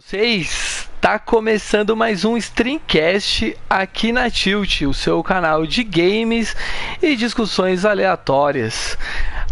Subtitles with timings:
[0.00, 6.56] Vocês, tá começando mais um Streamcast aqui na Tilt, o seu canal de games
[7.02, 8.96] e discussões aleatórias.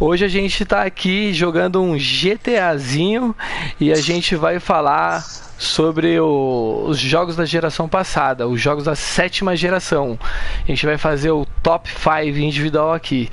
[0.01, 3.37] Hoje a gente tá aqui jogando um GTAzinho
[3.79, 8.95] e a gente vai falar sobre o, os jogos da geração passada, os jogos da
[8.95, 10.19] sétima geração.
[10.63, 13.31] A gente vai fazer o top 5 individual aqui.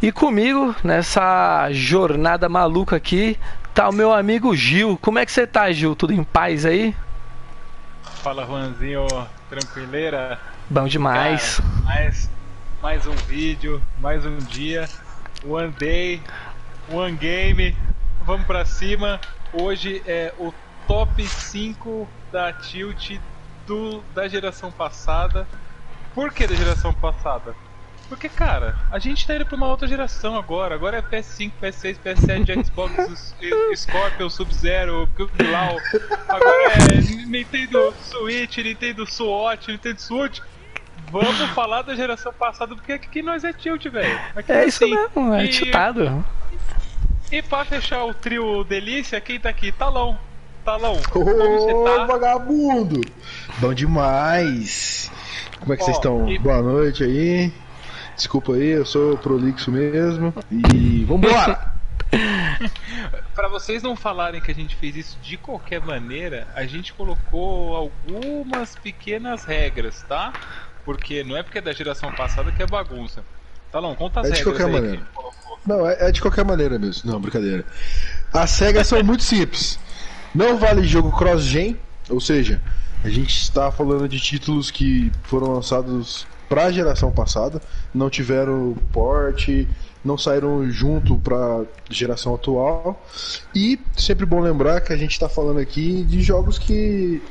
[0.00, 3.38] E comigo, nessa jornada maluca aqui,
[3.74, 4.98] tá o meu amigo Gil.
[5.00, 5.96] Como é que você tá, Gil?
[5.96, 6.94] Tudo em paz aí?
[8.22, 9.06] Fala, Juanzinho.
[9.50, 10.38] Tranquileira?
[10.70, 11.60] Bom demais.
[11.60, 12.30] Cara, mais,
[12.82, 14.88] mais um vídeo, mais um dia.
[15.46, 16.22] One day,
[16.90, 17.76] one game.
[18.24, 19.20] Vamos pra cima.
[19.52, 20.52] Hoje é o
[20.86, 23.18] top 5 da Tilt
[23.66, 25.46] do, da geração passada.
[26.14, 27.54] Por que da geração passada?
[28.08, 30.74] Porque, cara, a gente tá indo pra uma outra geração agora.
[30.74, 33.34] Agora é PS5, PS6, PS7, Xbox,
[33.74, 35.76] Scorpion, Sub-Zero, Kuklau.
[36.28, 40.40] Agora é Nintendo Switch, Nintendo Swatch, Nintendo Switch.
[41.10, 44.20] Vamos falar da geração passada, porque aqui nós é tilt, velho.
[44.48, 44.94] É isso assim.
[44.94, 46.24] mesmo, é e, tiltado.
[47.32, 49.72] E pra fechar o trio delícia, quem tá aqui?
[49.72, 50.18] Talão.
[50.64, 50.94] Talão.
[51.14, 52.06] Ô, tá?
[52.06, 53.02] vagabundo!
[53.58, 55.10] Bom demais!
[55.60, 56.26] Como é que vocês estão?
[56.26, 56.38] E...
[56.38, 57.52] Boa noite aí.
[58.16, 60.32] Desculpa aí, eu sou prolixo mesmo.
[60.50, 61.74] E vambora!
[63.34, 67.76] para vocês não falarem que a gente fez isso de qualquer maneira, a gente colocou
[67.76, 70.32] algumas pequenas regras, tá?
[70.82, 73.22] Porque não é porque é da geração passada que é bagunça.
[73.72, 75.02] Não, conta as é de qualquer maneira.
[75.66, 77.10] Não, é, é, de qualquer maneira mesmo.
[77.10, 77.64] Não, brincadeira.
[78.32, 79.78] As regras são muito simples.
[80.34, 81.76] Não vale jogo cross-gen,
[82.10, 82.60] ou seja,
[83.04, 87.60] a gente está falando de títulos que foram lançados para a geração passada,
[87.92, 89.68] não tiveram porte,
[90.04, 93.02] não saíram junto para geração atual.
[93.54, 97.22] E sempre bom lembrar que a gente está falando aqui de jogos que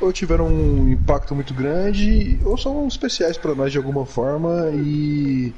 [0.00, 5.54] ou tiveram um impacto muito grande ou são especiais para nós de alguma forma e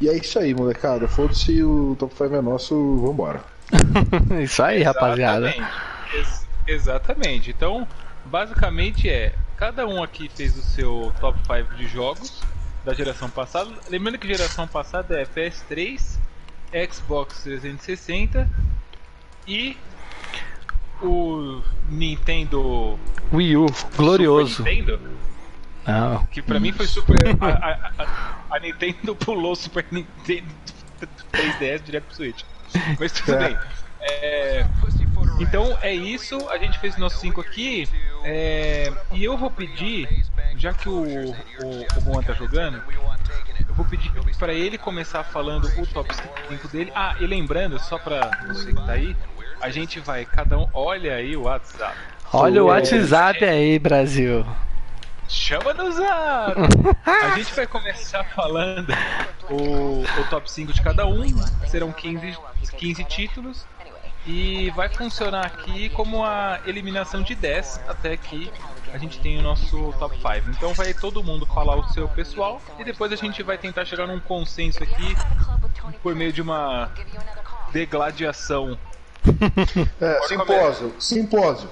[0.00, 1.06] e é isso aí, molecada.
[1.06, 3.42] Foda-se, o top 5 é nosso, vambora.
[4.42, 5.54] isso aí, rapaziada.
[6.14, 7.50] Ex exatamente.
[7.50, 7.86] Então,
[8.24, 12.42] basicamente é, cada um aqui fez o seu top 5 de jogos
[12.84, 13.70] da geração passada.
[13.88, 16.18] Lembrando que geração passada é PS3,
[16.90, 18.48] Xbox 360
[19.46, 19.76] e
[21.02, 22.98] o Nintendo
[23.32, 23.66] Wii U
[23.96, 24.56] glorioso.
[24.56, 25.00] Super Nintendo,
[25.86, 26.26] Não.
[26.26, 27.16] Que pra mim foi super.
[27.40, 30.48] a, a, a, Nintendo pulou Super Nintendo
[31.32, 32.42] 3DS direto pro Switch.
[32.98, 33.58] Mas tudo bem.
[34.00, 34.64] É,
[35.40, 37.88] então é isso, a gente fez o nosso 5 aqui.
[38.22, 40.24] É, e eu vou pedir,
[40.56, 41.32] já que o, o,
[41.96, 42.82] o Juan tá jogando,
[43.66, 46.14] eu vou pedir para ele começar falando o top
[46.48, 46.92] 5 dele.
[46.94, 49.16] Ah, e lembrando, só pra você que tá aí,
[49.60, 51.96] a gente vai, cada um, olha aí o WhatsApp.
[52.32, 54.46] Olha o WhatsApp aí, Brasil.
[55.30, 56.56] Chama no zap!
[57.06, 58.92] a gente vai começar falando
[59.48, 61.24] o, o top 5 de cada um.
[61.68, 62.36] Serão 15,
[62.76, 63.66] 15 títulos.
[64.26, 68.52] E vai funcionar aqui como a eliminação de 10 até que
[68.92, 70.50] a gente tem o nosso top 5.
[70.50, 74.06] Então vai todo mundo falar o seu pessoal e depois a gente vai tentar chegar
[74.06, 75.16] num consenso aqui
[76.02, 76.90] por meio de uma
[77.72, 78.78] degladiação.
[80.00, 81.70] É, simpósio, simpósio.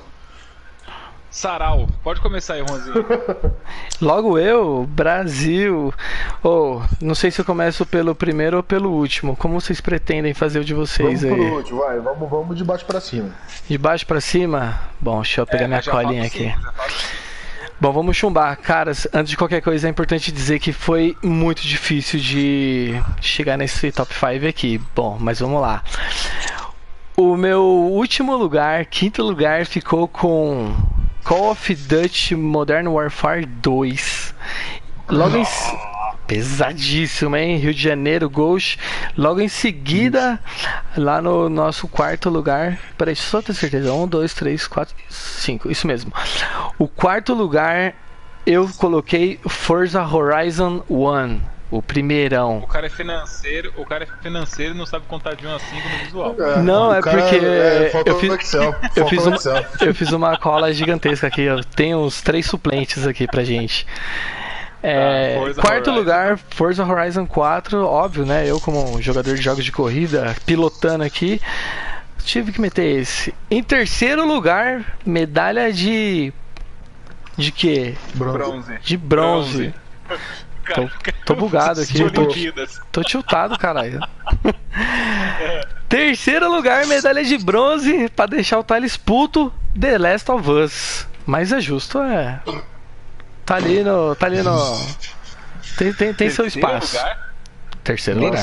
[1.39, 1.89] Sarau.
[2.03, 3.07] Pode começar aí, Ronzinho.
[4.03, 5.95] Logo eu, Brasil.
[6.43, 9.37] Ou, oh, não sei se eu começo pelo primeiro ou pelo último.
[9.37, 11.45] Como vocês pretendem fazer o de vocês vamos aí?
[11.45, 12.01] Vamos último, vai.
[12.01, 13.31] Vamos, vamos de baixo para cima.
[13.69, 14.81] De baixo para cima?
[15.01, 16.53] Bom, deixa eu pegar é, minha colinha aqui.
[17.81, 18.57] Bom, vamos chumbar.
[18.57, 23.93] Caras, antes de qualquer coisa, é importante dizer que foi muito difícil de chegar nesse
[23.93, 24.83] top 5 aqui.
[24.93, 25.85] Bom, mas vamos lá.
[27.17, 30.75] O meu último lugar, quinto lugar, ficou com
[31.25, 34.35] Call of Duty Modern Warfare 2.
[35.11, 35.45] Logo em
[36.27, 37.57] pesadíssimo, hein?
[37.57, 38.79] Rio de Janeiro, Ghost.
[39.17, 40.39] Logo em seguida,
[40.97, 42.79] lá no nosso quarto lugar.
[42.97, 43.93] Peraí, só ter certeza.
[43.93, 45.71] Um, dois, três, quatro, cinco.
[45.71, 46.13] Isso mesmo.
[46.79, 47.95] O quarto lugar
[48.47, 51.58] eu coloquei Forza Horizon 1.
[51.71, 52.59] O primeirão.
[52.59, 55.59] O cara é financeiro, o cara é financeiro e não sabe contar de 1 a
[55.59, 56.37] 5 no visual.
[56.39, 58.55] É, não, é porque é, eu, fiz,
[58.97, 59.37] eu, fiz uma,
[59.87, 61.43] eu fiz uma cola gigantesca aqui.
[61.43, 63.87] Eu tenho uns três suplentes aqui pra gente.
[64.83, 65.93] É, ah, quarto Horizon.
[65.93, 68.49] lugar, Forza Horizon 4, óbvio, né?
[68.49, 71.41] Eu, como jogador de jogos de corrida, pilotando aqui,
[72.25, 73.35] tive que meter esse.
[73.51, 76.33] Em terceiro lugar, medalha de.
[77.37, 77.95] De quê?
[78.15, 78.79] Bronze.
[78.83, 79.75] De bronze.
[80.07, 80.39] bronze.
[80.75, 80.89] Tô,
[81.25, 81.99] tô bugado aqui.
[82.11, 82.29] Tô,
[82.93, 84.01] tô tiltado, caralho.
[85.89, 91.07] Terceiro lugar, medalha de bronze pra deixar o Thales puto, The Last of Us.
[91.27, 92.41] Mas é justo, é.
[93.45, 94.15] Tá ali no.
[94.15, 94.57] Tá ali no.
[95.77, 96.97] Tem, tem, tem seu espaço.
[96.97, 97.33] Lugar?
[97.83, 98.43] Terceiro lugar.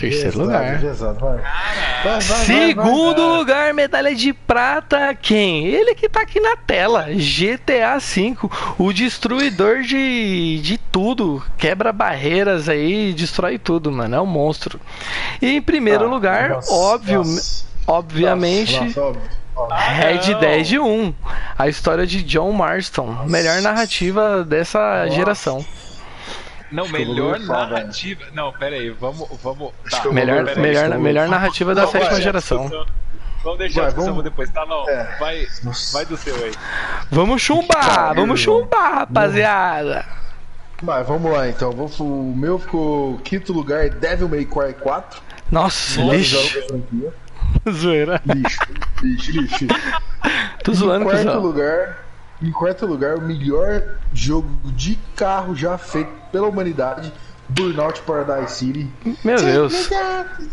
[0.00, 0.80] Terceiro lugar?
[0.80, 2.22] Terceiro lugar.
[2.22, 5.66] Segundo lugar, medalha de prata, quem?
[5.66, 7.06] Ele que tá aqui na tela.
[7.10, 8.36] GTA V,
[8.78, 11.42] o destruidor de, de tudo.
[11.58, 14.16] Quebra barreiras aí, destrói tudo, mano.
[14.16, 14.80] É um monstro.
[15.42, 18.80] E em primeiro ah, lugar, nossa, óbvio, nossa, obviamente.
[18.80, 21.14] Nossa, Red Dead 1,
[21.58, 25.64] a história de John Marston, melhor narrativa dessa geração.
[26.70, 28.24] Não, melhor narrativa.
[28.32, 29.28] Não, pera aí, vamos.
[29.42, 30.10] vamos tá.
[30.10, 32.70] Melhor, melhor, melhor narrativa da sétima geração.
[33.42, 34.24] Vamos deixar vai, a discussão vamos...
[34.24, 34.66] depois, tá?
[34.66, 35.16] Não, é.
[35.18, 35.46] vai,
[35.92, 36.52] vai do seu aí.
[37.10, 40.04] Vamos chumbar, vamos chumbar, rapaziada.
[40.82, 41.70] Mas vamos lá então.
[41.70, 45.22] O meu ficou quinto lugar, Devil May Cry 4.
[45.50, 46.38] Nossa, lixo.
[47.70, 48.22] Zoeira.
[48.26, 48.58] Lixo,
[49.02, 49.66] lixo, lixo.
[50.62, 51.98] Tô zoando, Em quarto lugar,
[52.42, 53.82] em quarto lugar, o melhor
[54.12, 57.12] jogo de carro já feito pela humanidade.
[57.48, 58.88] Burnout Paradise City.
[59.24, 59.90] Meu Deus.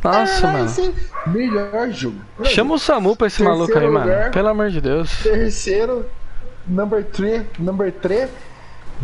[0.04, 0.95] Nossa, mano.
[1.28, 2.18] Melhor jogo.
[2.45, 4.31] Chama o Samu pra esse Terceiro maluco aí, lugar, mano.
[4.31, 5.22] Pelo amor de Deus.
[5.22, 6.06] Terceiro,
[6.66, 8.30] number 3, number 3,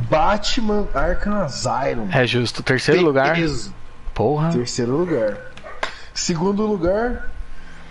[0.09, 2.09] Batman Arkham Asylum.
[2.11, 2.63] É justo.
[2.63, 3.35] Terceiro lugar.
[4.13, 4.51] Porra.
[4.51, 5.37] Terceiro lugar.
[6.13, 7.29] Segundo lugar,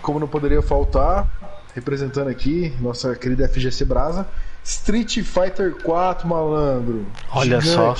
[0.00, 1.28] como não poderia faltar,
[1.74, 4.26] representando aqui nossa querida FGC Brasa,
[4.64, 7.06] Street Fighter 4, malandro.
[7.30, 7.68] Olha Gigante.
[7.68, 7.96] só.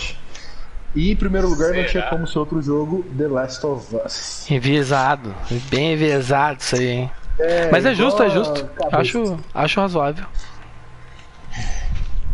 [0.95, 1.83] E em primeiro lugar Será?
[1.83, 4.51] não tinha como ser outro jogo, The Last of Us.
[4.51, 5.35] Enviesado,
[5.71, 7.11] bem enviesado isso aí, hein?
[7.39, 8.69] É, Mas é justo, é justo.
[8.93, 10.27] Acho, acho razoável.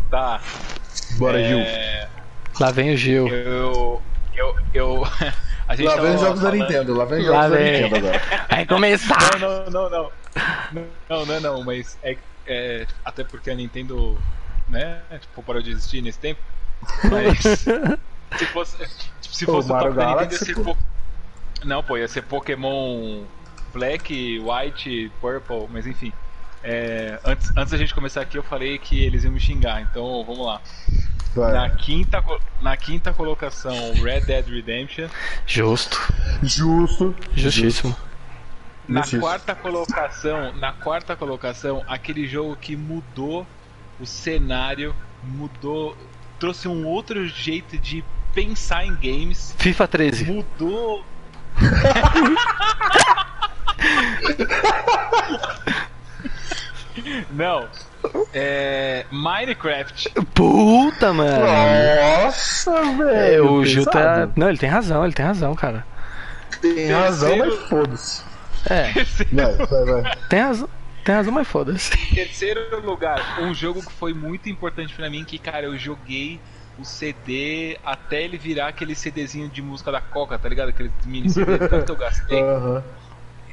[0.09, 0.41] Tá.
[1.17, 1.47] Bora, é...
[1.47, 2.09] Gil.
[2.59, 3.27] Lá vem o Gil.
[3.29, 4.01] Eu.
[4.35, 4.55] Eu.
[4.73, 5.07] eu...
[5.69, 6.57] A gente lá vem os jogos falando...
[6.57, 8.21] da Nintendo, lá vem os jogos da Nintendo agora.
[8.49, 9.39] Vai começar!
[9.39, 10.11] Não, não, não, não.
[11.07, 12.17] Não, não, é não, mas é,
[12.49, 14.17] é, até porque a Nintendo,
[14.67, 16.41] né, tipo, parou de existir nesse tempo.
[17.09, 18.77] Mas se fosse,
[19.21, 20.77] tipo, se fosse o, o top da Nintendo, ia ser po...
[21.63, 23.23] Não, pô, ia ser Pokémon
[23.73, 26.11] Black, White, Purple, mas enfim.
[26.63, 30.23] É, antes, antes da gente começar aqui, eu falei que eles iam me xingar, então
[30.25, 30.61] vamos lá.
[31.35, 32.23] Na quinta,
[32.61, 35.07] na quinta colocação, Red Dead Redemption.
[35.45, 35.97] Justo.
[36.43, 37.15] Justo.
[37.35, 37.95] Justíssimo.
[38.89, 43.45] Na quarta colocação, na quarta colocação, aquele jogo que mudou
[43.99, 45.95] o cenário, mudou,
[46.39, 48.03] trouxe um outro jeito de
[48.33, 49.53] pensar em games.
[49.59, 50.25] FIFA 13.
[50.25, 51.05] Mudou.
[57.31, 57.67] Não.
[58.33, 59.05] É.
[59.11, 60.09] Minecraft.
[60.33, 61.45] Puta, mano.
[62.25, 63.09] Nossa, velho.
[63.09, 64.27] É, o Gil tá.
[64.35, 65.85] Não, ele tem razão, ele tem razão, cara.
[66.61, 68.28] Tem razão, mas foda-se.
[68.69, 68.91] É.
[69.31, 70.15] Vai, vai, vai.
[70.29, 70.69] Tem razão.
[71.03, 71.91] Tem razão, mas foda-se.
[72.13, 76.39] Terceiro lugar, um jogo que foi muito importante para mim, que, cara, eu joguei
[76.77, 80.69] o CD até ele virar aquele CDzinho de música da Coca, tá ligado?
[80.69, 82.41] Aquele mini CD, tanto eu gastei.
[82.41, 82.81] Uhum.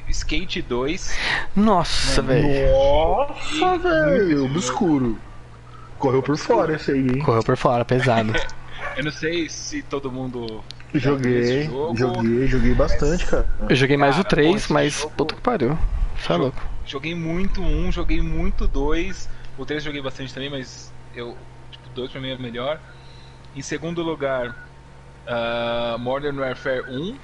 [0.08, 1.18] Skate 2.
[1.56, 2.70] Nossa, velho.
[2.70, 4.44] Nossa, velho.
[4.44, 5.18] Obscuro.
[5.98, 7.18] Correu por fora esse aí, hein?
[7.20, 8.32] Correu por fora, pesado.
[8.96, 10.62] eu não sei se todo mundo.
[10.94, 13.46] Joguei, joguei, joguei bastante, cara.
[13.68, 15.14] Eu joguei mais cara, o 3, mas jogo...
[15.16, 15.78] puta que pariu.
[16.18, 16.62] Você é louco.
[16.86, 19.28] Joguei muito um, joguei muito dois.
[19.58, 21.36] O 3 joguei bastante também, mas eu.
[21.70, 22.80] Tipo, 2 pra mim é melhor.
[23.54, 24.54] Em segundo lugar,
[25.26, 27.16] uh, Modern Warfare 1.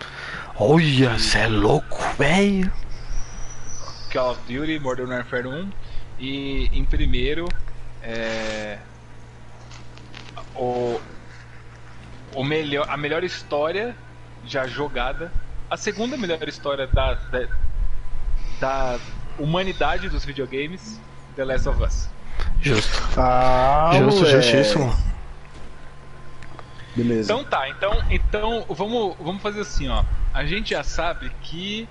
[0.56, 2.70] Olha, você é louco, velho.
[4.12, 5.70] Call of Duty, Modern Warfare 1.
[6.18, 7.48] E em primeiro,
[8.02, 8.78] é,
[10.54, 11.00] o,
[12.34, 13.94] o melhor, a melhor história
[14.46, 15.32] já jogada.
[15.70, 17.48] A segunda melhor história da, da,
[18.60, 18.98] da
[19.38, 21.00] humanidade dos videogames,
[21.36, 22.08] The Last of Us.
[22.60, 23.02] Justo.
[23.16, 24.94] Ah, Justo, justíssimo.
[26.94, 27.32] Beleza.
[27.32, 30.04] Então tá, então, então vamos, vamos fazer assim, ó.
[30.34, 31.88] A gente já sabe que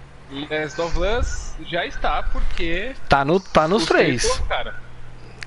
[0.49, 2.95] Last of Us já está, porque.
[3.09, 4.39] Tá, no, tá nos três.
[4.47, 4.75] cara.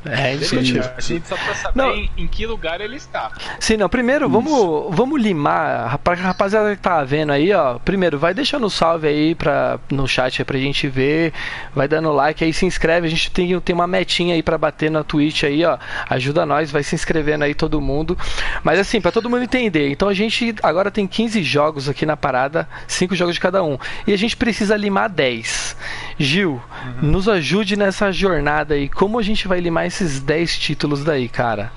[0.07, 0.85] É indiscutível.
[0.97, 3.33] A gente só precisa saber em, em, que lugar ele está.
[3.59, 3.89] Sim, não.
[3.89, 5.99] Primeiro, vamos, vamos limar.
[5.99, 7.79] Pra rapaziada que tá vendo aí, ó.
[7.79, 11.33] Primeiro, vai deixando um salve aí pra, no chat aí pra gente ver.
[11.75, 13.07] Vai dando like aí, se inscreve.
[13.07, 15.79] A gente tem, tem uma metinha aí pra bater na Twitch aí, ó.
[16.09, 18.17] Ajuda nós, vai se inscrevendo aí todo mundo.
[18.63, 19.91] Mas assim, pra todo mundo entender.
[19.91, 23.79] Então a gente agora tem 15 jogos aqui na parada, 5 jogos de cada um.
[24.07, 25.77] E a gente precisa limar 10.
[26.19, 26.63] Gil,
[27.03, 27.11] uhum.
[27.11, 28.89] nos ajude nessa jornada aí.
[28.89, 31.73] Como a gente vai limar esses 10 títulos daí, cara?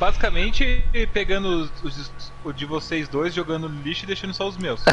[0.00, 0.82] basicamente
[1.12, 4.82] pegando os, os, o de vocês dois, jogando no lixo e deixando só os meus.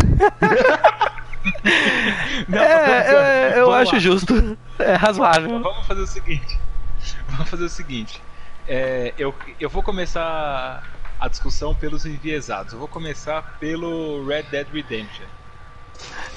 [2.46, 4.00] Não, é, é, eu acho lá.
[4.00, 4.58] justo.
[4.78, 5.62] É razoável.
[5.62, 6.60] Vamos fazer o seguinte.
[7.30, 8.22] Vamos fazer o seguinte.
[8.68, 10.84] É, eu, eu vou começar
[11.18, 12.74] a discussão pelos enviesados.
[12.74, 15.26] Eu vou começar pelo Red Dead Redemption.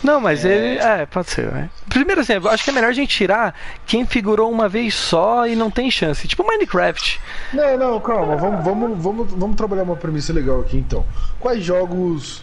[0.03, 0.49] Não, mas é...
[0.49, 0.79] ele.
[0.79, 1.71] É, pode ser, né?
[1.89, 3.55] Primeiro, assim, acho que é melhor a gente tirar
[3.87, 6.27] quem figurou uma vez só e não tem chance.
[6.27, 7.21] Tipo Minecraft.
[7.53, 8.37] Não, não, calma.
[8.37, 11.05] Vamos, vamos, vamos, vamos trabalhar uma premissa legal aqui então.
[11.39, 12.43] Quais jogos.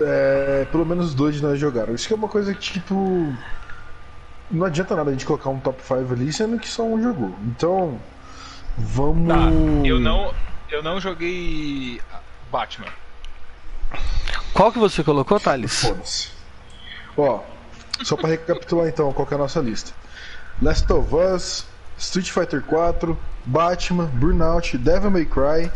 [0.00, 1.94] É, pelo menos dois de nós jogaram?
[1.94, 3.34] Isso que é uma coisa que, tipo.
[4.48, 7.34] Não adianta nada a gente colocar um top 5 ali, sendo que só um jogou.
[7.44, 7.98] Então.
[8.78, 9.28] Vamos.
[9.28, 9.50] Tá,
[9.84, 10.32] eu não.
[10.70, 12.00] Eu não joguei
[12.50, 12.88] Batman.
[14.52, 15.80] Qual que você colocou, Thales?
[15.80, 16.35] Foda-se.
[17.16, 17.40] Ó,
[18.02, 19.92] só para recapitular então qual é a nossa lista.
[20.60, 21.66] Last of Us,
[21.98, 25.70] Street Fighter 4, Batman, Burnout, Devil May Cry,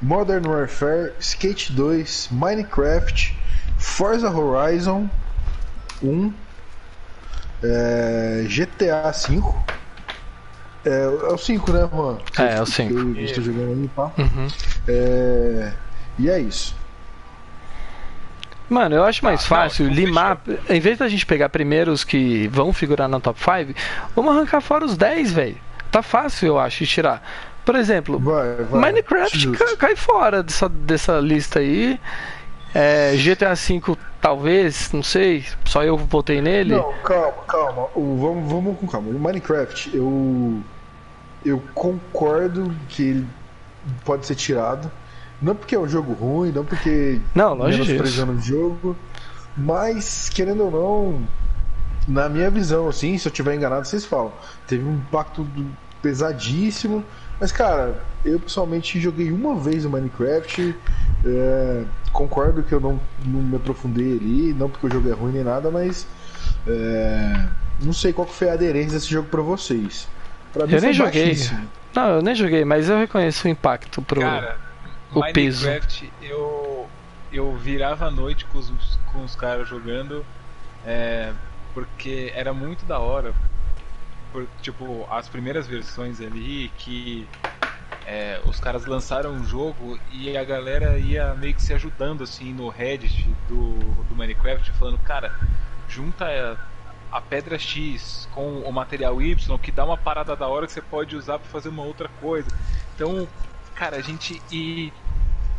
[0.00, 3.36] Modern Warfare, Skate 2, Minecraft,
[3.78, 5.08] Forza Horizon
[6.02, 6.32] 1,
[7.62, 9.64] é, GTA 5.
[10.84, 12.18] É, é, o 5, né, Juan?
[12.38, 12.94] É, é o 5.
[12.94, 14.12] Eu estou jogando pá.
[14.18, 14.48] Uhum.
[14.86, 15.72] É,
[16.18, 16.76] e é isso.
[18.68, 20.38] Mano, eu acho mais ah, fácil não, limar.
[20.38, 20.74] Fechar.
[20.74, 23.78] Em vez da gente pegar primeiro os que vão figurar na top 5,
[24.14, 25.56] vamos arrancar fora os 10, velho.
[25.90, 27.22] Tá fácil, eu acho, de tirar.
[27.64, 31.98] Por exemplo, vai, vai, Minecraft cai, cai, fora dessa, dessa lista aí.
[32.74, 36.74] É, GTA V, talvez, não sei, só eu votei nele.
[36.74, 37.88] Não, calma, calma.
[37.94, 39.08] O, vamos, vamos com calma.
[39.10, 40.60] O Minecraft, eu.
[41.44, 43.26] Eu concordo que ele
[44.04, 44.90] pode ser tirado.
[45.40, 47.20] Não porque é um jogo ruim, não porque.
[47.34, 48.22] Não, longe disso.
[48.22, 48.96] o jogo.
[49.56, 51.28] Mas, querendo ou não,
[52.06, 54.32] na minha visão, assim, se eu tiver enganado, vocês falam.
[54.66, 55.46] Teve um impacto
[56.02, 57.04] pesadíssimo.
[57.40, 60.74] Mas, cara, eu pessoalmente joguei uma vez o Minecraft.
[61.24, 65.32] É, concordo que eu não, não me aprofundei ali, não porque o jogo é ruim
[65.32, 66.06] nem nada, mas.
[66.66, 67.46] É,
[67.82, 70.08] não sei qual foi a aderência desse jogo para vocês.
[70.52, 71.36] Pra mim eu nem joguei.
[71.94, 74.20] Não, eu nem joguei, mas eu reconheço o impacto pro.
[74.20, 74.56] Cara,
[75.16, 76.32] o Minecraft, peso.
[76.32, 76.88] eu
[77.32, 78.70] eu virava a noite com os,
[79.12, 80.24] com os caras jogando,
[80.84, 81.32] é,
[81.74, 83.34] porque era muito da hora.
[84.32, 87.28] Por, tipo, as primeiras versões ali que
[88.06, 92.52] é, os caras lançaram um jogo e a galera ia meio que se ajudando assim
[92.52, 95.32] no Reddit do, do Minecraft, falando, cara,
[95.88, 96.24] junta
[97.12, 100.72] a, a pedra X com o material Y que dá uma parada da hora que
[100.72, 102.52] você pode usar para fazer uma outra coisa.
[102.94, 103.28] Então,
[103.74, 104.92] cara, a gente e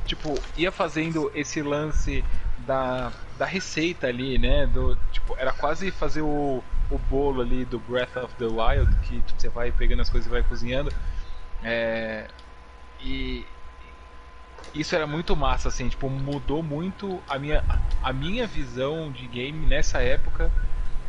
[0.08, 2.24] tipo ia fazendo esse lance
[2.60, 4.66] da, da receita ali, né?
[4.68, 9.22] Do tipo era quase fazer o, o bolo ali do Breath of the Wild que
[9.22, 10.92] tipo, você vai pegando as coisas e vai cozinhando.
[11.64, 12.28] É,
[13.00, 13.46] e
[14.74, 17.64] isso era muito massa, assim, tipo, mudou muito a minha,
[18.04, 20.52] a minha visão de game nessa época.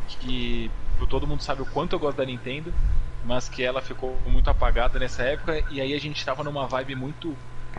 [0.07, 0.71] Que
[1.09, 2.73] todo mundo sabe o quanto eu gosto da Nintendo
[3.23, 6.95] mas que ela ficou muito apagada nessa época e aí a gente tava numa vibe
[6.95, 7.37] muito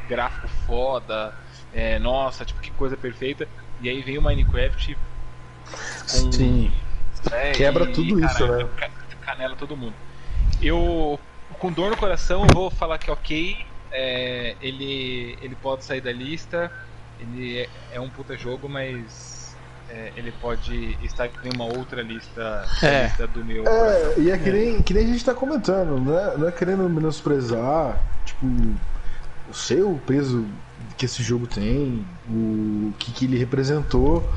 [0.09, 1.35] gráfico foda,
[1.73, 3.49] é, nossa, tipo que coisa perfeita.
[3.81, 4.97] E aí veio o Minecraft
[6.11, 6.73] com, Sim.
[7.31, 8.69] Né, Quebra e, tudo isso, né?
[9.21, 9.95] Canela todo mundo.
[10.61, 11.19] Eu
[11.59, 13.57] com dor no coração vou falar que ok,
[13.93, 16.71] é, ele ele pode sair da lista.
[17.21, 19.55] Ele é, é um puta jogo, mas
[19.91, 23.05] é, ele pode estar em uma outra lista, é.
[23.05, 23.67] lista do meu.
[23.67, 26.53] É, e é que nem, que nem a gente está comentando, não é, não é
[26.53, 28.47] querendo menosprezar, tipo,
[29.51, 30.47] o seu peso
[30.97, 34.29] que esse jogo tem, o que, que ele representou.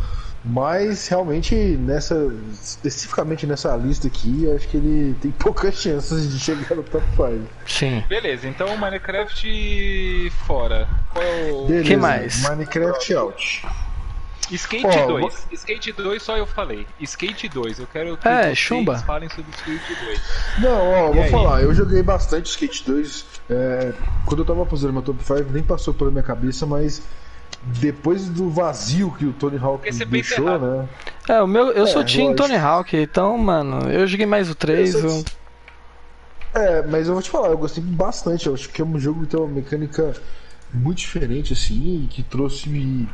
[0.45, 2.15] Mas realmente nessa.
[2.51, 7.47] Especificamente nessa lista aqui, acho que ele tem poucas chances de chegar no top 5.
[7.65, 8.03] Sim.
[8.09, 10.89] Beleza, então Minecraft fora.
[11.13, 11.65] Qual é o.
[11.65, 12.41] Beleza, que mais?
[12.49, 13.65] Minecraft out.
[14.51, 15.21] Skate oh, 2.
[15.21, 15.31] Vou...
[15.53, 16.85] Skate 2 só eu falei.
[16.99, 18.97] Skate 2, eu quero que é, vocês chumba.
[18.99, 20.21] falem sobre Skate 2.
[20.59, 21.31] Não, ó, e vou aí?
[21.31, 23.25] falar, eu joguei bastante Skate 2.
[23.49, 23.93] É,
[24.25, 27.01] quando eu tava fazendo meu top 5, nem passou pela minha cabeça, mas
[27.61, 30.87] depois do vazio que o Tony Hawk deixou, né?
[31.27, 34.55] É, o meu, eu é, sou Team Tony Hawk, então, mano, eu joguei mais o
[34.55, 34.95] 3.
[34.95, 35.23] Eu...
[36.53, 38.47] É, mas eu vou te falar, eu gostei bastante.
[38.47, 40.13] Eu acho que é um jogo que tem uma mecânica
[40.73, 43.09] muito diferente, assim, que trouxe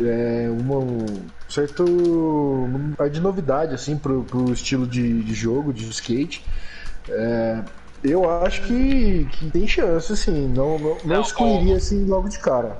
[0.00, 1.06] é, uma, um
[1.48, 6.44] certo um, de novidade assim pro, pro estilo de, de jogo de skate
[7.08, 7.62] é,
[8.02, 12.28] eu acho que, que tem chance assim não não, não, não excluiria ó, assim logo
[12.28, 12.78] de cara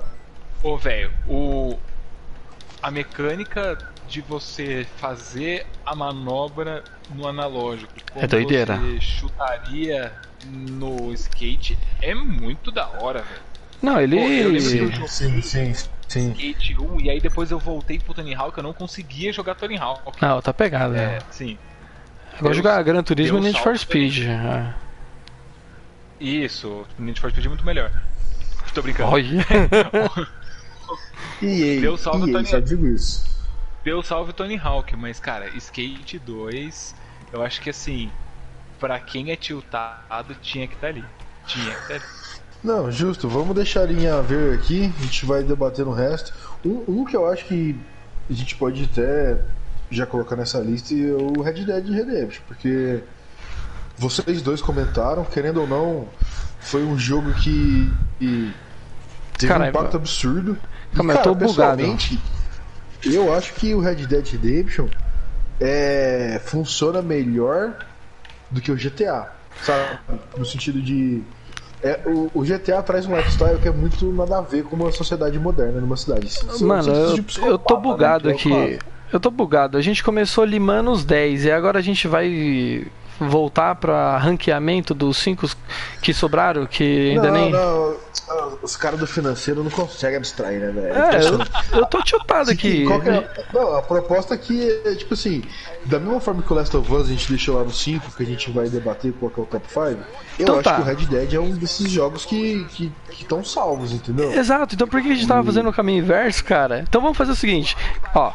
[0.63, 1.77] ô velho o
[2.81, 6.83] a mecânica de você fazer a manobra
[7.13, 10.13] no analógico como é doideira você chutaria
[10.45, 13.41] no skate é muito da hora velho
[13.81, 14.15] Não, ele.
[14.15, 15.73] Pô, eu lembro que eu joguei Sim, sim,
[16.07, 16.31] sim.
[16.31, 19.77] Skate 1 e aí depois eu voltei pro Tony Hawk, eu não conseguia jogar Tony
[19.77, 20.21] Hawk.
[20.21, 21.19] Não, tá pegado, É, né?
[21.31, 21.57] sim.
[22.39, 23.77] Agora jogar Gran Turismo e Need for.
[23.77, 24.27] Speed.
[24.27, 24.86] é.
[26.19, 27.91] Isso, Need for Speed é muito melhor.
[28.73, 29.11] Tô brincando.
[29.11, 29.45] Olha.
[31.41, 33.25] E aí, Deus salve e Tony- só digo isso.
[33.83, 36.95] Deus salve o Tony Hawk, mas cara, Skate 2,
[37.31, 38.11] eu acho que assim,
[38.79, 41.03] pra quem é tiltado, tinha que estar ali.
[41.45, 42.03] Tinha que estar ali.
[42.63, 46.33] Não, justo, vamos deixar em a ver aqui, a gente vai debater no resto.
[46.65, 47.79] Um, um que eu acho que
[48.29, 49.39] a gente pode até
[49.89, 53.03] já colocar nessa lista é o Red Dead Redemption, porque
[53.97, 56.07] vocês dois comentaram, querendo ou não,
[56.59, 57.91] foi um jogo que,
[59.37, 60.57] teve Cara, um impacto absurdo.
[60.93, 61.77] E, Calma, eu cara, tô bugado.
[61.77, 62.19] pessoalmente,
[63.05, 64.87] Eu acho que o Red Dead Redemption
[65.59, 67.73] é, funciona melhor
[68.51, 69.27] do que o GTA,
[69.61, 69.97] sabe?
[70.37, 71.21] No sentido de.
[71.83, 74.91] É, o, o GTA traz um lifestyle que é muito nada a ver com uma
[74.91, 76.27] sociedade moderna numa cidade.
[76.29, 78.79] São- Mano, eu, eu tô bugado né, que é o aqui.
[79.13, 79.77] Eu tô bugado.
[79.77, 82.85] A gente começou limando os 10 e agora a gente vai
[83.19, 85.49] voltar pra ranqueamento dos 5
[86.01, 87.51] que sobraram, que ainda não, nem.
[87.51, 87.95] não,
[88.61, 90.93] os caras do financeiro não conseguem abstrair, né, velho?
[90.95, 91.19] É,
[91.73, 92.85] eu, eu tô tiltado aqui.
[92.85, 95.43] É- Não, a proposta aqui é tipo assim:
[95.85, 98.23] da mesma forma que o Last of Us a gente deixou lá no 5, que
[98.23, 99.97] a gente vai debater qual que é o top 5, eu
[100.39, 100.75] Então acho tá.
[100.75, 102.65] que o Red Dead é um desses jogos que
[103.11, 104.31] estão salvos, entendeu?
[104.31, 106.79] Exato, então por que a gente tava fazendo o caminho inverso, cara?
[106.87, 107.75] Então vamos fazer o seguinte,
[108.13, 108.31] ó,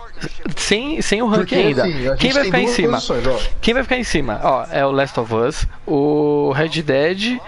[0.56, 1.84] sem, sem o ranking Porque, ainda.
[1.84, 2.92] assim, Quem vai ficar em cima?
[2.94, 3.50] posições.
[3.60, 4.40] Quem vai ficar em cima?
[4.42, 7.38] Ó, é o Last of Us, o Red Dead.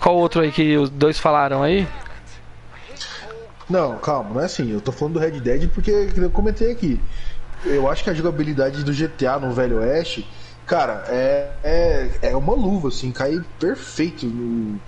[0.00, 1.86] Qual outro aí que os dois falaram aí?
[3.68, 4.70] Não, calma, não é assim.
[4.70, 7.00] Eu tô falando do Red Dead porque que eu comentei aqui.
[7.64, 10.28] Eu acho que a jogabilidade do GTA no Velho Oeste,
[10.66, 14.78] cara, é, é, é uma luva, assim, cai perfeito no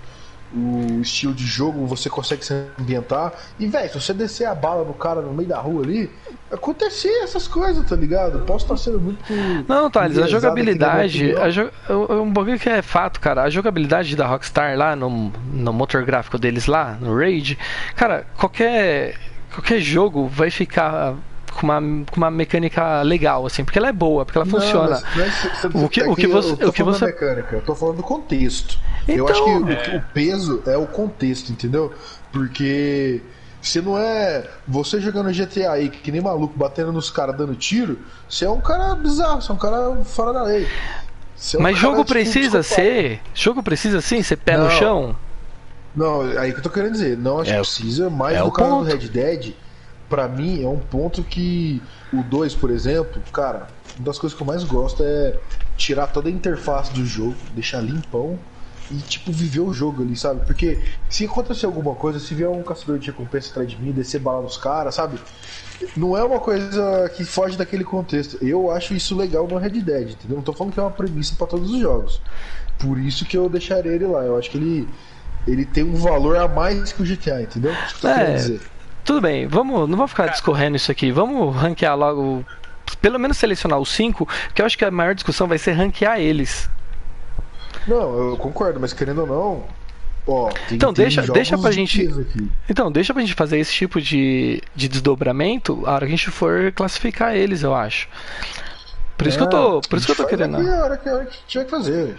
[0.53, 3.33] o estilo de jogo, você consegue se ambientar.
[3.59, 6.09] E, velho, se você descer a bala no cara no meio da rua ali,
[6.51, 8.39] acontecer essas coisas, tá ligado?
[8.45, 9.19] Posso estar sendo muito.
[9.67, 11.35] Não, Thales, a jogabilidade.
[11.35, 13.43] A jo- é um bagulho que é fato, cara.
[13.43, 17.57] A jogabilidade da Rockstar lá no, no motor gráfico deles lá, no Raid,
[17.95, 19.15] cara, qualquer,
[19.53, 21.15] qualquer jogo vai ficar
[21.57, 25.01] com uma, com uma mecânica legal, assim, porque ela é boa, porque ela Não, funciona.
[25.15, 27.05] não é você- O que- é o que você- eu tô o que falando você-
[27.05, 28.79] mecânica, eu tô falando do contexto.
[29.07, 31.91] eu Então- acho que o, que o peso é o contexto, entendeu?
[32.31, 33.21] Porque
[33.61, 37.99] se não é você jogando GTA aí, que nem maluco, batendo nos caras dando tiro,
[38.29, 40.67] você é um cara bizarro, você é um cara fora da lei.
[41.35, 43.19] Você é um Mas jogo tipo, precisa ser.
[43.33, 44.71] Jogo precisa sim ser pé no Não.
[44.71, 45.15] chão?
[45.95, 48.39] Não, aí que eu tô querendo dizer, não acho É que o- precisa, mas é
[48.39, 48.85] no o caso ponto.
[48.85, 49.53] do Red Dead,
[50.09, 54.41] pra mim é um ponto que o 2, por exemplo, cara, uma das coisas que
[54.43, 55.39] eu mais gosto é
[55.75, 58.39] tirar toda a interface do jogo, deixar limpão
[58.89, 60.45] e tipo viver o jogo ali, sabe?
[60.45, 64.19] Porque se acontecer alguma coisa, se vier um caçador de recompensa atrás de mim, descer
[64.19, 65.19] bala nos caras, sabe?
[65.95, 68.37] Não é uma coisa que foge daquele contexto.
[68.43, 70.37] Eu acho isso legal no Red Dead, entendeu?
[70.37, 72.21] Não tô falando que é uma premissa pra todos os jogos.
[72.77, 74.23] Por isso que eu deixaria ele lá.
[74.25, 74.95] Eu acho que ele
[75.45, 77.81] ele tem um valor a mais que o GTA, entendeu?
[77.85, 78.13] Isso que eu tô É.
[78.15, 78.61] querendo dizer.
[79.07, 81.11] Tudo bem, vamos, não vamos ficar discorrendo isso aqui.
[81.11, 82.45] Vamos ranquear logo.
[83.01, 86.19] Pelo menos selecionar os cinco, que eu acho que a maior discussão vai ser ranquear
[86.19, 86.69] eles.
[87.87, 89.63] Não, eu concordo, mas querendo ou não,
[90.27, 92.51] ó, tem, Então, tem deixa- jogos deixa pra gente- aqui.
[92.69, 96.29] Então, deixa pra gente fazer esse tipo de, de desdobramento a hora que a gente
[96.29, 98.09] for classificar eles, eu acho.
[99.17, 100.57] Por isso que eu tô, por isso que eu tô querendo.
[100.57, 102.17] aqui A hora que, a hora que tiver que fazer.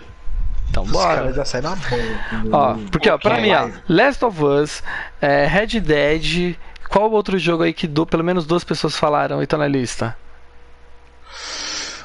[0.70, 1.14] Então, Os bora.
[1.16, 1.79] caras já saem na mão.
[1.79, 2.51] entendeu?
[2.53, 4.83] Ó, porque ó, pra mim, ó, Last of Us,
[5.20, 6.57] é, Red Dead,
[6.88, 10.16] qual outro jogo aí que do, pelo menos duas pessoas falaram e tá na lista?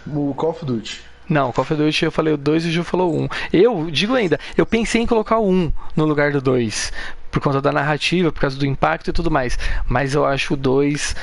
[0.05, 1.01] O Call of Duty.
[1.29, 3.27] Não, Call of Duty eu falei o 2 e o Gil falou um.
[3.51, 6.91] Eu digo ainda, eu pensei em colocar o 1 no lugar do 2.
[7.31, 9.57] Por conta da narrativa, por causa do impacto e tudo mais.
[9.87, 11.15] Mas eu acho o 2.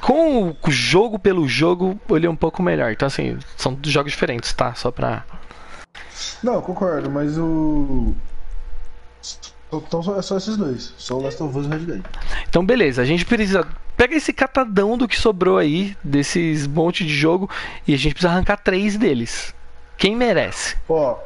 [0.00, 2.92] Com o jogo pelo jogo, ele é um pouco melhor.
[2.92, 4.74] Então, assim, são jogos diferentes, tá?
[4.74, 5.24] Só pra.
[6.42, 8.14] Não, concordo, mas o.
[9.72, 10.94] Então é só esses dois.
[10.96, 12.02] Só o Last of Us e o Red Dead.
[12.48, 13.66] Então, beleza, a gente precisa.
[13.96, 17.50] Pega esse catadão do que sobrou aí, desses monte de jogo,
[17.86, 19.54] e a gente precisa arrancar três deles.
[19.96, 20.76] Quem merece?
[20.88, 21.16] Ó,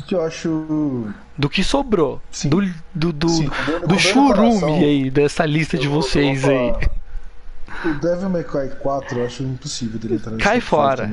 [0.00, 1.12] o que eu acho.
[1.36, 2.20] Do que sobrou.
[2.30, 2.48] Sim.
[2.48, 2.62] Do,
[2.94, 3.50] do, do, Sim,
[3.86, 6.72] do churume aí, dessa lista de eu vocês aí.
[7.84, 11.10] O Devil May Cry 4 eu acho impossível dele entrar Cai fora.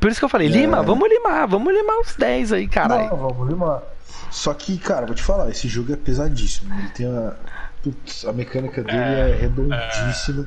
[0.00, 0.50] Por isso que eu falei, É.
[0.50, 3.10] Lima, vamos limar, vamos limar os 10 aí, caralho.
[3.10, 3.82] Não, vamos limar.
[4.30, 6.72] Só que, cara, vou te falar, esse jogo é pesadíssimo.
[6.78, 7.34] Ele tem a.
[7.82, 10.46] Putz, a mecânica dele é, redondíssima.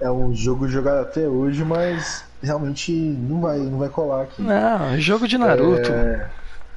[0.00, 0.10] É.
[0.10, 4.40] um jogo jogado até hoje, mas realmente não vai, não vai colar aqui.
[4.40, 5.92] Não, jogo de Naruto.
[5.92, 6.30] É,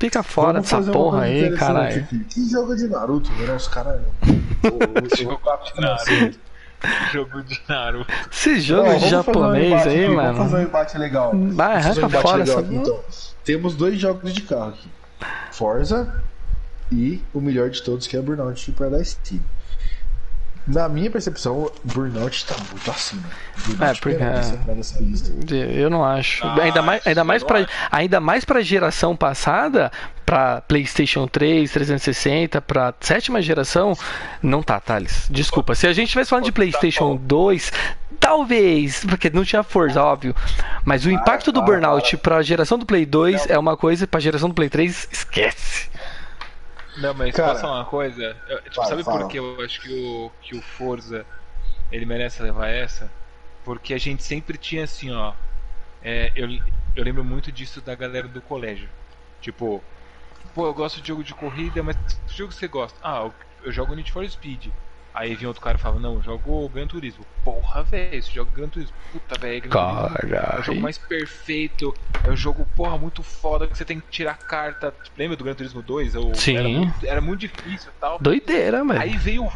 [0.03, 2.05] Fica fora dessa porra aí, caralho.
[2.29, 3.53] Que jogo de Naruto, né?
[3.55, 4.01] Os caras.
[5.17, 6.39] jogo de Naruto.
[7.13, 8.13] jogo de Naruto.
[8.29, 10.33] Esse jogo de japonês um aí, aqui, mano.
[10.33, 11.31] Vamos fazer um embate legal.
[11.33, 12.59] Vai, arranca um fora essa.
[12.59, 12.99] Então,
[13.45, 14.89] temos dois jogos de carro aqui:
[15.51, 16.21] Forza
[16.91, 19.41] e o melhor de todos, que é Burnout Paradise Team.
[20.65, 23.23] Na minha percepção, Burnout tá muito acima.
[23.65, 26.45] Burnout é, porque eu não acho.
[26.45, 29.91] Ah, ainda mais, ainda mais para ainda mais para geração passada,
[30.25, 33.93] para PlayStation 3, 360, para sétima geração,
[34.41, 35.27] não tá, Thales.
[35.29, 35.75] Desculpa.
[35.75, 37.71] Se a gente estivesse falando de PlayStation 2,
[38.23, 40.33] Talvez, porque não tinha força, óbvio.
[40.85, 44.17] Mas o impacto do Burnout para a geração do Play 2 é uma coisa, para
[44.17, 45.89] a geração do Play 3, esquece.
[46.95, 48.41] Não, mas Cara, posso falar uma coisa?
[48.47, 49.03] Eu, tipo, sabe fala.
[49.03, 51.27] por que eu acho que o, que o Forza
[51.91, 53.13] ele merece levar essa?
[53.63, 55.35] Porque a gente sempre tinha assim, ó.
[56.01, 56.47] É, eu,
[56.95, 58.89] eu lembro muito disso da galera do colégio.
[59.41, 59.83] Tipo,
[60.53, 62.99] pô, eu gosto de jogo de corrida, mas que jogo você gosta?
[63.03, 63.35] Ah, eu,
[63.67, 64.73] eu jogo Need for Speed.
[65.13, 67.23] Aí vinha outro cara e falava, não, eu jogo Gran Turismo.
[67.43, 68.95] Porra, velho, você joga Gran Turismo.
[69.11, 71.93] Puta, velho, É o jogo mais perfeito.
[72.23, 74.93] É o jogo, porra, muito foda que você tem que tirar carta.
[75.15, 76.15] Lembra do Gran Turismo 2?
[76.15, 76.57] Ou Sim.
[76.57, 78.17] Era muito, era muito difícil e tal.
[78.19, 78.99] Doideira, mano.
[78.99, 79.51] Aí veio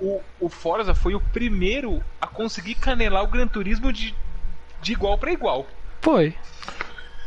[0.00, 4.14] o, o Forza foi o primeiro a conseguir canelar o Gran Turismo de,
[4.80, 5.66] de igual para igual.
[6.00, 6.34] Foi.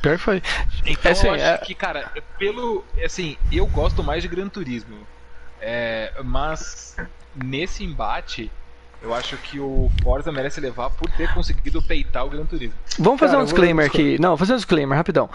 [0.02, 0.42] Pior foi.
[0.86, 1.58] Então assim, eu acho é...
[1.58, 2.86] que, cara, pelo.
[3.04, 4.98] Assim, eu gosto mais de Gran Turismo.
[5.60, 6.96] É, mas
[7.44, 8.52] nesse embate,
[9.02, 12.76] eu acho que o Forza merece levar por ter conseguido peitar o Gran Turismo.
[12.98, 14.20] Vamos fazer Cara, um disclaimer aqui.
[14.20, 15.30] Não, fazer um disclaimer rapidão.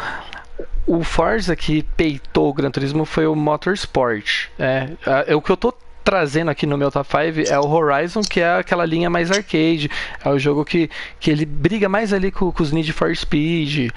[0.87, 4.49] O Forza que peitou o Gran Turismo foi o Motorsport.
[4.59, 4.91] É,
[5.27, 8.41] é o que eu tô trazendo aqui no meu top 5 é o Horizon, que
[8.41, 9.91] é aquela linha mais arcade.
[10.25, 13.91] É o jogo que, que ele briga mais ali com, com os Need for Speed,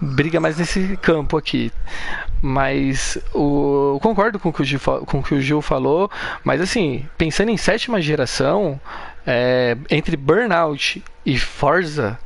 [0.00, 1.72] briga mais nesse campo aqui.
[2.42, 6.10] Mas o, concordo com o, que o Gil, com o que o Gil falou,
[6.42, 8.80] mas assim, pensando em sétima geração,
[9.26, 12.18] é, entre Burnout e Forza,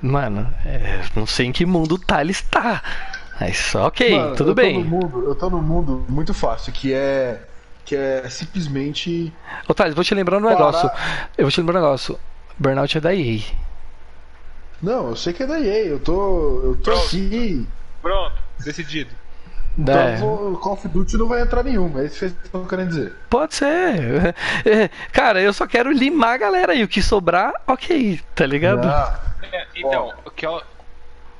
[0.00, 2.82] mano, é, não sei em que mundo o Thales tá.
[3.40, 4.84] Mas ok, mano, tudo eu bem.
[4.84, 7.40] Mundo, eu tô no mundo muito fácil, que é
[7.84, 9.32] que é simplesmente.
[9.68, 10.90] Ô Thales, vou te lembrar um negócio.
[11.36, 12.18] Eu vou te lembrar um negócio.
[12.58, 13.40] Burnout é da EA.
[14.82, 16.60] Não, eu sei que é da EA, eu tô.
[16.64, 17.06] Eu tô Pronto.
[17.06, 17.66] aqui.
[18.00, 19.10] Pronto, decidido.
[19.78, 20.22] Então é.
[20.22, 23.12] o Call of Duty não vai entrar nenhum, é isso que vocês estão querendo dizer.
[23.30, 24.34] Pode ser.
[24.64, 26.84] É, cara, eu só quero limar a galera aí.
[26.84, 28.86] O que sobrar, ok, tá ligado?
[29.42, 30.62] É, então, o que eu.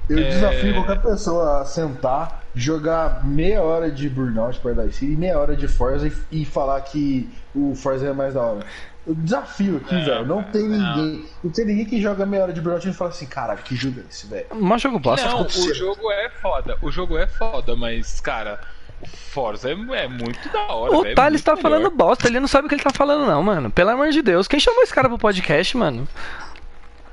[0.09, 0.23] Eu é...
[0.23, 5.57] desafio qualquer pessoa a sentar jogar meia hora de Burnout Paradise City e meia hora
[5.57, 8.67] de Forza e, e, falar que o Forza é mais da hora.
[9.07, 10.27] Eu desafio aqui, é, velho.
[10.27, 11.25] Não tem ninguém.
[11.43, 14.01] Não tem ninguém que joga meia hora de Burnout e fala assim, cara, que jogo
[14.01, 14.47] é esse, velho?
[14.55, 15.29] Mas jogo bosta.
[15.29, 16.77] Não, o jogo é foda.
[16.81, 18.61] O jogo é foda, mas, cara.
[19.01, 20.95] O Forza é, é muito da hora.
[20.95, 21.63] O véio, Thales é tá melhor.
[21.63, 23.69] falando bosta, ele não sabe o que ele tá falando, não, mano.
[23.69, 24.47] Pelo amor de Deus.
[24.47, 26.07] Quem chamou esse cara pro podcast, mano?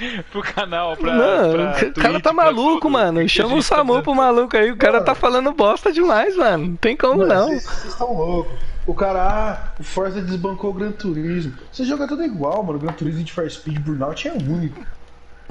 [0.30, 1.14] pro canal, pra.
[1.14, 3.26] Não, pra o cara tá maluco, mano.
[3.28, 4.70] Chama o Samu tá pro maluco aí.
[4.70, 5.04] O cara mano.
[5.04, 6.68] tá falando bosta demais, mano.
[6.68, 7.48] Não tem como não.
[7.48, 8.52] Vocês estão loucos.
[8.86, 11.52] O cara, ah, o Forza desbancou o Gran Turismo.
[11.70, 12.78] Você joga tudo igual, mano.
[12.78, 14.84] O Gran Turismo de Fire Speed Burnout é único.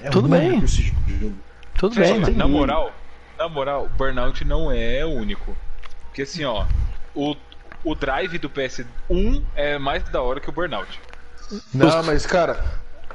[0.02, 0.64] É Tudo único bem.
[0.64, 1.36] Esse jogo.
[1.78, 2.36] Tudo Você bem, mano.
[2.36, 2.92] Na moral,
[3.38, 5.56] na moral, o Burnout não é único.
[6.08, 6.66] Porque assim, ó,
[7.16, 7.36] o,
[7.84, 11.00] o drive do PS1 é mais da hora que o Burnout.
[11.74, 12.64] Não, mas cara,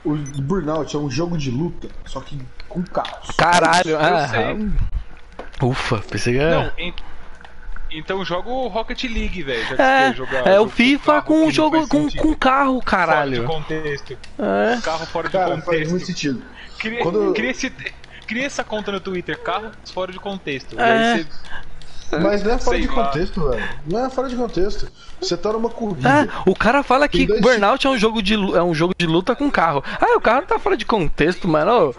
[0.04, 2.38] o Burnout é um jogo de luta, só que
[2.68, 3.30] com carros.
[3.36, 4.56] Caralho, ah,
[5.62, 6.64] Ufa, pensei que era.
[6.64, 6.96] Não, ent...
[7.90, 9.80] então joga o Rocket League, velho.
[9.80, 13.46] É, é o FIFA com um jogo com, com carro, caralho.
[13.46, 14.18] Fora de contexto.
[14.38, 14.80] É.
[14.82, 15.66] Carro fora de Cara, contexto.
[15.66, 16.42] Faz muito sentido.
[16.78, 17.32] Cria, Quando...
[17.32, 17.70] cria, esse,
[18.26, 20.78] cria essa conta no Twitter, carro fora de contexto.
[20.78, 21.24] É.
[22.20, 23.04] Mas não é fora Sei de lá.
[23.04, 23.68] contexto, velho.
[23.86, 24.88] Não é fora de contexto.
[25.20, 26.28] Você tá numa corrida.
[26.28, 29.34] Ah, o cara fala que Burnout é um, jogo de, é um jogo de luta
[29.34, 29.82] com carro.
[30.00, 31.94] Ah, o carro não tá fora de contexto, mano.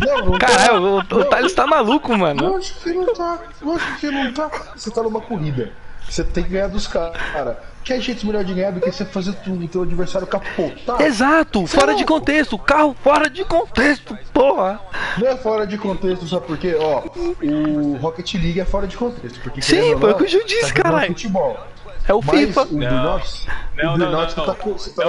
[0.00, 1.16] Não, não Caralho, tá.
[1.16, 2.52] o, o, Thales tá maluco, mano.
[2.52, 3.38] Lógico que não tá.
[3.60, 4.50] Lógico que não tá.
[4.76, 5.72] Você tá numa corrida.
[6.08, 7.16] Você tem que ganhar dos caras.
[7.16, 11.00] Que é jeito melhor de ganhar do que você fazer o teu adversário capotar?
[11.00, 12.58] Exato, você fora é de contexto.
[12.58, 14.80] Carro fora de contexto, porra.
[15.18, 16.76] Não é fora de contexto, sabe por quê?
[16.78, 17.02] Ó,
[17.42, 19.40] o Rocket League é fora de contexto.
[19.40, 21.08] Porque, Sim, foi o que o Gil disse, tá caralho.
[21.08, 21.58] Futebol.
[22.06, 22.62] É o Mas FIFA.
[22.62, 24.56] O Burnout, não, não, não, não, tá, tá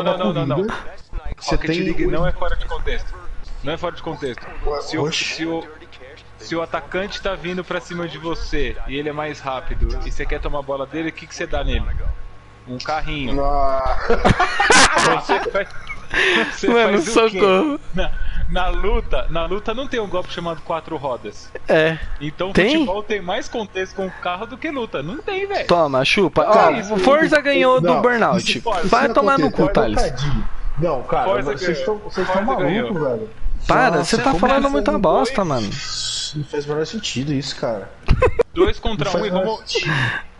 [0.04, 0.68] não, não, não, não,
[1.38, 1.80] Você Rocket tem...
[1.82, 3.14] League não é fora de contexto.
[3.64, 4.46] Não é fora de contexto.
[4.82, 5.64] Se o, se o,
[6.38, 10.12] se o atacante tá vindo pra cima de você e ele é mais rápido e
[10.12, 11.86] você quer tomar a bola dele, o que, que você dá nele?
[12.68, 13.44] Um carrinho.
[13.44, 13.98] Ah.
[15.22, 15.68] Você faz,
[16.52, 17.80] você Mano, faz socorro.
[17.94, 18.10] Não,
[18.50, 21.52] na luta, na luta não tem um golpe chamado quatro rodas.
[21.68, 21.98] É.
[22.22, 22.72] Então Tem?
[22.74, 25.02] futebol tem mais contexto com o carro do que luta.
[25.04, 25.68] Não tem, velho.
[25.68, 26.44] Toma, chupa.
[26.48, 28.58] Ó, Cara, o Forza ganhou do não, Burnout.
[28.60, 30.14] isso- Vai não tomar no cu, é Thales.
[30.80, 32.10] Não, cara, Forza vocês estão ganhou.
[32.12, 32.94] vocês estão Forza ganhou.
[32.94, 33.30] malucos, velho.
[33.68, 35.48] Para, Nossa, você tá falando muita foi bosta, dois?
[35.48, 35.70] mano.
[36.36, 37.90] Não faz o menor sentido isso, cara.
[38.54, 39.74] Dois contra um e vamos.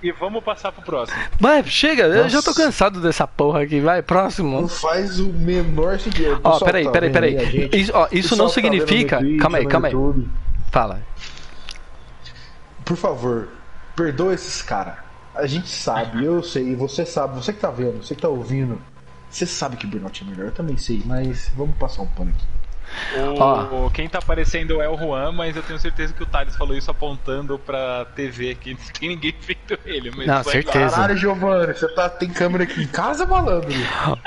[0.06, 1.18] E vamos passar pro próximo.
[1.40, 2.64] Vai, chega, eu já tô Nossa.
[2.64, 3.80] cansado dessa porra aqui.
[3.80, 4.68] Vai, Não próximo.
[4.68, 6.40] faz o menor sentido.
[6.44, 7.70] Ó, peraí, tá peraí, peraí.
[7.74, 9.18] Isso, ó, isso não tá significa.
[9.18, 9.94] Twitch, Calma aí, calma aí.
[9.94, 10.30] YouTube.
[10.72, 11.02] Fala.
[12.84, 13.50] Por favor,
[13.96, 14.96] perdoa esses caras.
[15.34, 18.80] A gente sabe, eu sei, você sabe, você que tá vendo, você que tá ouvindo.
[19.30, 22.46] Você sabe que Burnout é melhor, eu também sei, mas vamos passar um pano aqui.
[23.18, 23.90] O, Ó.
[23.90, 26.90] Quem tá aparecendo é o Juan, mas eu tenho certeza que o Thales falou isso
[26.92, 28.74] apontando pra TV aqui.
[28.86, 30.12] Não tem ninguém vendo ele.
[30.16, 30.96] Mas Não, certeza.
[30.96, 33.70] Caralho, Giovanni, você tá, tem câmera aqui em casa, malandro?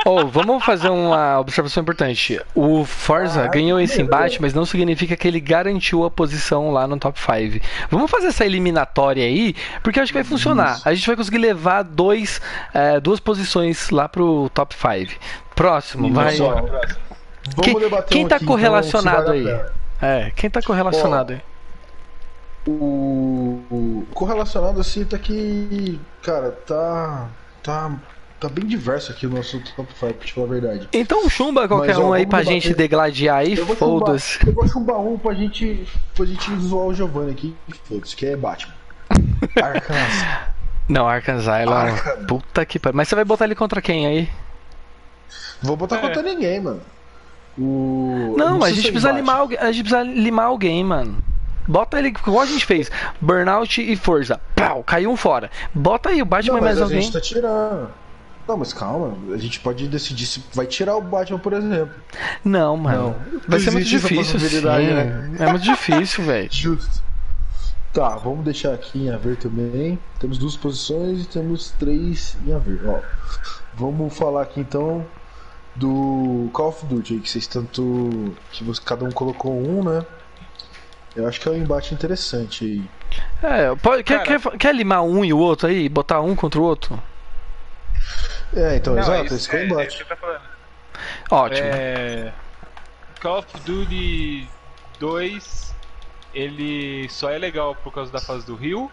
[0.05, 2.41] Ô, vamos fazer uma observação importante.
[2.55, 6.87] O Forza Ah, ganhou esse embate, mas não significa que ele garantiu a posição lá
[6.87, 7.65] no top 5.
[7.91, 10.81] Vamos fazer essa eliminatória aí, porque eu acho que vai funcionar.
[10.85, 12.41] A gente vai conseguir levar dois,
[12.73, 15.13] é, duas posições lá pro top 5.
[15.55, 16.37] Próximo, vai.
[16.37, 17.08] próximo.
[17.57, 20.27] Vamos Quem- debater quem um tá aqui, correlacionado então, vale aí?
[20.27, 21.41] É, quem tá correlacionado aí?
[22.67, 27.29] O, o correlacionado assim tá que, cara, tá
[27.63, 27.91] tá
[28.39, 30.89] tá bem diverso aqui o nosso top 5, pra te falar a verdade.
[30.93, 32.61] Então chumba qualquer Mas, ó, um aí vamos pra debater.
[32.61, 34.47] gente degladiar aí, foda-se.
[34.47, 38.37] eu vou chumbar um pra gente, pra gente zoar o Giovanni aqui, foda-se, que é
[38.37, 38.75] Batman.
[39.61, 40.27] Arkansas.
[40.89, 41.91] Não, Arkansas Island.
[41.93, 42.27] Arkham.
[42.27, 42.97] Puta que pariu.
[42.97, 44.29] Mas você vai botar ele contra quem aí?
[45.63, 46.01] Vou botar É.
[46.01, 46.81] contra ninguém, mano.
[47.59, 48.35] O...
[48.37, 49.59] Não, a gente precisa limar alguém.
[49.59, 51.23] A gente precisa limar alguém, mano.
[51.67, 52.91] Bota ele, igual a gente fez.
[53.21, 54.41] Burnout e Forza.
[54.55, 55.51] Pau, caiu um fora.
[55.75, 57.03] Bota aí o Batman Não, mais mas a alguém.
[57.03, 57.91] gente tá tirando.
[58.47, 61.95] Não, mas calma, a gente pode decidir se vai tirar o Batman, por exemplo.
[62.43, 63.15] Não, mano.
[63.47, 64.63] Vai ser muito difícil, sim.
[64.63, 65.31] né?
[65.39, 66.49] É muito difícil, velho.
[66.51, 67.03] Justo.
[67.93, 69.99] Tá, vamos deixar aqui em haver também.
[70.19, 72.81] Temos duas posições e temos três em haver.
[72.87, 73.01] Ó,
[73.75, 75.05] vamos falar aqui então
[75.79, 78.35] do Call of Duty, aí, que vocês tanto.
[78.53, 80.05] que você, cada um colocou um, né?
[81.17, 82.85] Eu acho que é um embate interessante aí.
[83.43, 84.41] É, pode, quer, Cara.
[84.41, 85.89] quer, quer limar um e o outro aí?
[85.89, 87.01] Botar um contra o outro?
[88.55, 89.97] É, então, Não, exato, isso- esse é o é, é isso embate.
[89.97, 90.43] que eu tô falando.
[91.31, 91.69] Ótimo.
[91.71, 92.33] É,
[93.21, 94.49] Call of Duty
[95.01, 95.75] 2,
[96.35, 98.91] ele só é legal por causa da fase do Rio.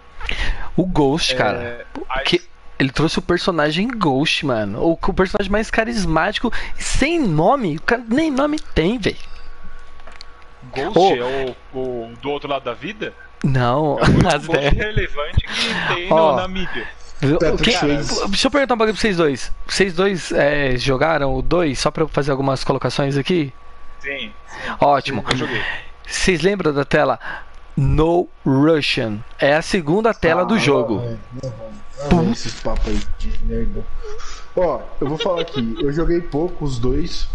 [0.75, 1.57] O Ghost, cara.
[1.63, 2.41] É, a Que
[2.79, 4.79] ele trouxe o personagem Ghost, mano.
[4.81, 7.77] O, o personagem mais carismático, sem nome.
[7.77, 9.15] O cara nem nome tem, velho.
[10.75, 11.15] Ghost Oh.
[11.15, 13.13] é o, o do outro lado da vida?
[13.43, 14.73] Não, É o único as Ghost ideias.
[14.73, 16.35] relevante que tem no- Ó.
[16.35, 16.87] na mídia.
[17.63, 18.27] Quem- Swayze.
[18.27, 19.51] deixa eu perguntar um bagulho pra vocês dois.
[19.65, 23.53] Vocês dois é, jogaram o 2 só pra eu fazer algumas colocações aqui?
[23.99, 24.31] Sim,
[24.79, 25.23] Ótimo.
[25.31, 25.61] eu joguei.
[26.05, 27.17] Vocês lembram da tela
[27.75, 29.19] No Russian?
[29.39, 31.01] É a segunda tela do Ah, jogo.
[31.03, 31.51] é, ah,
[31.99, 33.83] ah, esses papos aí de merda.
[34.55, 35.75] Ó, eu vou falar aqui.
[35.81, 37.27] Eu joguei pouco os dois.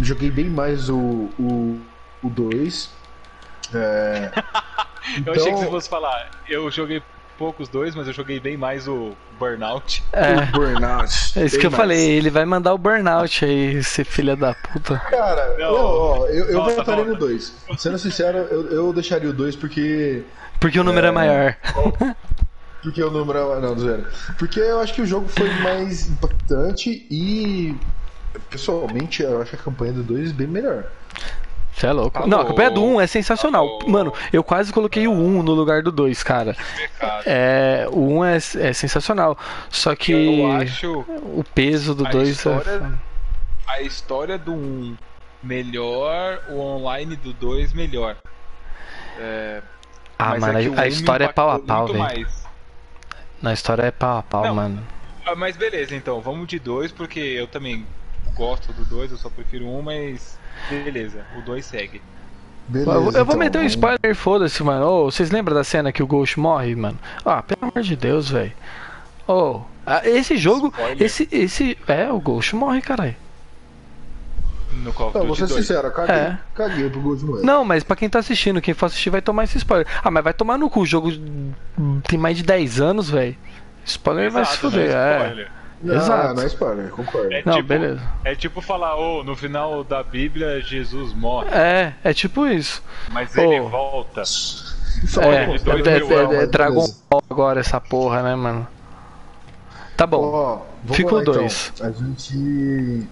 [0.00, 1.38] Joguei bem mais o 2.
[1.38, 1.80] O,
[2.22, 2.90] o dois.
[3.74, 4.30] É,
[5.24, 6.30] Eu achei que então- você fosse falar.
[6.48, 7.02] Eu joguei
[7.38, 10.02] poucos dois, mas eu joguei bem mais o Burnout.
[10.12, 11.38] É, o Burnout.
[11.38, 11.80] é isso que eu mais.
[11.80, 12.10] falei.
[12.10, 14.98] Ele vai mandar o burnout aí, esse filho da puta.
[14.98, 17.26] Cara, Não, ó, eu, eu volta, votaria no volta.
[17.26, 17.56] 2.
[17.78, 20.22] Sendo sincero, eu, eu deixaria o 2 porque.
[20.60, 21.56] Porque o número é, maior.
[22.82, 23.60] Porque o número é.
[23.60, 24.06] Não, do zero.
[24.38, 27.76] Porque eu acho que o jogo foi mais impactante e.
[28.48, 30.84] Pessoalmente, eu acho a campanha do 2 bem melhor.
[31.74, 32.20] Você é louco.
[32.20, 33.78] Tá Não, a campanha do 1 é sensacional.
[33.78, 33.88] Tá.
[33.88, 36.56] Mano, eu quase coloquei o 1 no lugar do 2, cara.
[36.76, 37.22] Pecado.
[37.26, 39.36] É, o 1 é, é sensacional.
[39.68, 42.92] Só que Eu acho o peso do a 2 história-
[43.66, 44.96] a história do 1
[45.42, 48.16] melhor, o online do 2 melhor.
[49.18, 49.62] É,
[50.18, 52.26] Ah, mas mano, é que o a um me história é pau a pau, velho.
[53.40, 53.42] Mais.
[53.42, 54.54] Na história é pau a pau, Não.
[54.54, 54.82] mano.
[55.26, 57.86] Ah, mas beleza, então, vamos de 2, porque eu também
[58.34, 62.00] gosto do 2, eu só prefiro um, mas beleza, o 2 segue.
[62.68, 62.90] Beleza.
[62.92, 64.86] eu, vou- eu vou então, meter um vamos- spoiler, foda-se, mano.
[64.86, 66.98] Ô, vocês lembram da cena que o Ghost morre, mano?
[67.24, 68.52] Ah, pelo amor de Deus, velho.
[69.26, 70.68] Ô, ah, esse jogo.
[70.68, 71.02] Spoiler.
[71.02, 71.78] Esse, esse.
[71.88, 73.16] É, o Ghost morre, caralho.
[74.72, 75.66] No Call of Não, vou Duty ser 2.
[75.66, 76.38] sincero, eu caguei, É.
[76.54, 77.42] caguei pro Ghost Moore.
[77.44, 79.86] Não, mas pra quem tá assistindo, quem for assistir vai tomar esse spoiler.
[80.02, 80.80] Ah, mas vai tomar no cu.
[80.80, 81.10] O jogo
[82.08, 83.36] tem mais de 10 anos, velho.
[83.84, 85.16] Spoiler vai se Exato, fuder, não é.
[85.22, 85.50] spoiler.
[85.82, 86.34] Não, Exato.
[86.34, 87.32] não é spoiler, concordo.
[87.32, 88.02] É Não, tipo, beleza.
[88.24, 92.82] É tipo falar, ô, no final da Bíblia Jesus morre, É, é tipo isso.
[93.10, 93.40] mas Ô.
[93.40, 94.22] ele volta.
[94.24, 96.86] Só É, de é, dois é, é- é Dragon.
[97.10, 98.68] Ball agora essa porra, né, mano?
[99.96, 100.66] Tá bom.
[100.82, 101.34] Vamos Ficou lá, então.
[101.34, 101.72] dois.
[101.80, 103.06] A gente.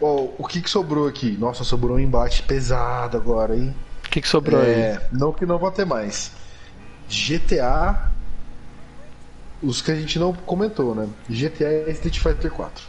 [0.00, 1.36] Oh, o que, que sobrou aqui?
[1.38, 3.74] Nossa, sobrou um embate pesado agora, hein?
[4.06, 5.00] O que, que sobrou É, aí?
[5.12, 6.32] não que não vá ter mais.
[7.08, 8.10] GTA.
[9.62, 11.08] Os que a gente não comentou, né?
[11.28, 12.82] GTA e Street Fighter 4.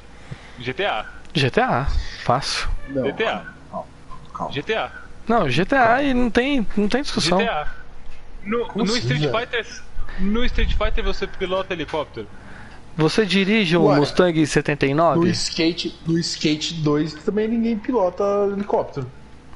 [0.59, 1.05] GTA.
[1.33, 1.87] GTA,
[2.23, 2.69] fácil.
[2.87, 3.45] Não, GTA.
[3.69, 3.87] Calma,
[4.33, 4.53] calma.
[4.53, 4.91] GTA.
[5.27, 7.39] Não, GTA e não tem, não tem discussão.
[7.39, 7.67] GTA.
[8.43, 9.37] No, no Street velho?
[9.37, 9.67] Fighter.
[10.19, 12.27] No Street Fighter você pilota helicóptero.
[12.97, 15.29] Você dirige um Ué, Mustang No 79?
[15.31, 19.09] Skate, no Skate 2 também ninguém pilota helicóptero.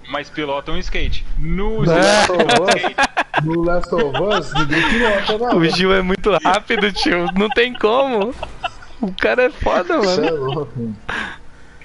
[0.09, 1.25] Mas pilota um skate.
[1.37, 2.43] No No Last of.
[2.43, 5.55] Us, no Last of Us ninguém pilota nada.
[5.55, 7.25] O Gil é muito rápido, tio.
[7.35, 8.33] Não tem como.
[9.01, 10.27] O cara é foda, Você mano.
[10.27, 10.79] é louco.
[10.79, 10.95] mano.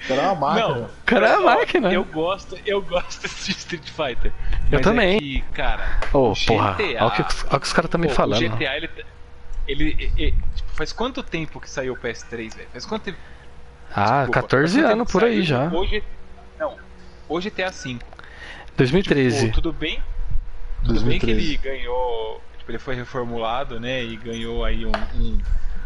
[0.09, 0.67] Era uma máquina.
[0.75, 1.93] Não, O cara é ó, máquina.
[1.93, 4.31] Eu gosto, eu gosto de Street Fighter.
[4.71, 5.15] Eu Mas também.
[5.17, 6.73] É que, cara, Ô, o porra.
[6.73, 8.37] GTA Olha o que, olha o que os caras estão me falando.
[8.45, 8.89] O GTA, ele.
[9.67, 10.35] ele, ele-
[10.73, 12.69] faz quanto tempo que saiu o PS3, velho?
[12.71, 13.17] Faz quanto tempo?
[13.93, 15.67] Ah, Desculpa, 14 faz quanto anos por aí já.
[15.69, 16.03] Hoje.
[16.59, 16.77] Não.
[17.27, 17.99] Hoje GTA V.
[18.77, 19.47] 2013.
[19.47, 20.01] Pô, tudo bem?
[20.83, 21.47] Tudo bem que 2013.
[21.47, 22.41] ele ganhou.
[22.57, 24.03] Tipo, ele foi reformulado, né?
[24.03, 25.37] E ganhou aí um, um,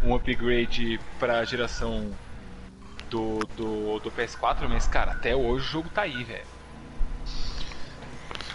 [0.04, 2.12] um upgrade pra geração
[3.10, 6.44] do, do, do PS4, mas, cara, até hoje o jogo tá aí, velho.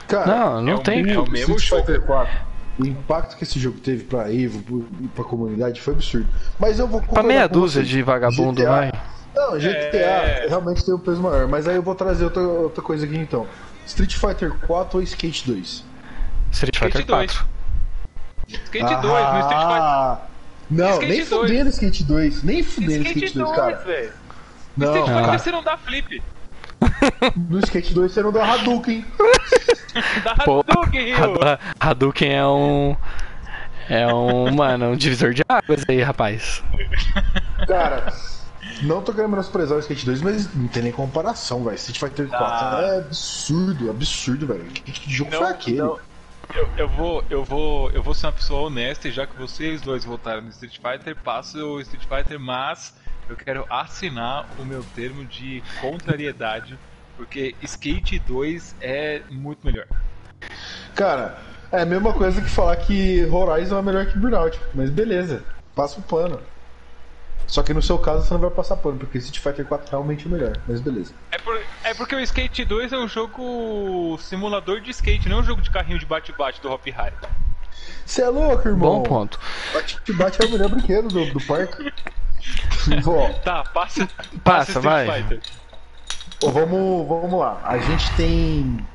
[0.07, 1.03] Cara, Não, não é o tem.
[1.03, 1.93] mesmo- o o mesmo Street jogo.
[1.93, 2.33] Fighter 4,
[2.79, 6.29] o impacto que esse jogo teve pra Evo e pra comunidade foi absurdo.
[6.59, 8.93] Mas eu vou Pra meia dúzia de vagabundo, GTA vai.
[9.35, 10.47] Não, GTA É.
[10.49, 11.47] realmente tem um peso maior.
[11.49, 13.47] Mas aí eu vou trazer outra, outra coisa aqui então.
[13.87, 15.85] Street Fighter 4 ou Skate 2?
[16.53, 17.33] Street Fighter Skate 2.
[17.33, 17.47] 4.
[18.49, 19.83] Skate 2, no Street Fighter.
[19.83, 20.21] Ah,
[20.71, 21.29] Não, Skate nem 2.
[21.29, 22.43] fudendo Skate 2.
[22.43, 23.77] Nem fudendo Skate Skate 2, 2, cara.
[23.85, 24.13] velho.
[24.77, 25.23] Não, Street Ah.
[25.23, 26.23] Fighter você não dá flip.
[27.49, 29.05] No Skate 2 você não dá Hadouken.
[30.25, 31.15] Dá Hadouken,
[31.81, 32.97] Hadouken é um.
[33.89, 36.63] É um, mano, um divisor de águas aí, rapaz.
[37.67, 38.13] Cara,
[38.83, 41.75] não tô querendo menosprezar o Skate 2, mas não tem nem comparação, velho.
[41.75, 42.81] Street Fighter 4 Ah.
[42.83, 44.65] é absurdo, absurdo, velho.
[44.67, 45.79] Que, que jogo Não, foi aquele?
[45.79, 45.99] não.
[46.55, 49.81] Eu, eu vou, eu vou, eu vou ser uma pessoa honesta e já que vocês
[49.81, 52.93] dois votaram no Street Fighter, passo o Street Fighter, mas
[53.31, 56.77] eu quero assinar o meu termo de contrariedade,
[57.17, 59.87] porque Skate 2 é muito melhor.
[60.95, 61.39] Cara,
[61.71, 64.59] é a mesma coisa que falar que Horizon é melhor que Burnout.
[64.75, 66.41] Mas beleza, passa o pano.
[67.47, 70.27] Só que no seu caso você não vai passar pano, porque Street Fighter 4 realmente
[70.27, 70.53] é melhor.
[70.67, 71.15] Mas beleza.
[71.31, 75.41] É, por- é porque o Skate 2 é um jogo simulador de skate, não é
[75.41, 77.15] um jogo de carrinho de bate-bate do Hop Harry.
[78.05, 78.99] Você é louco, irmão?
[78.99, 79.39] Bom ponto.
[79.73, 81.93] Bate-bate é o melhor brinquedo do, do parque.
[83.45, 84.09] Tá, passa,
[84.43, 85.41] Passa, Street vai.
[86.43, 87.61] Vamos, vamos lá.
[87.65, 88.87] A gente tem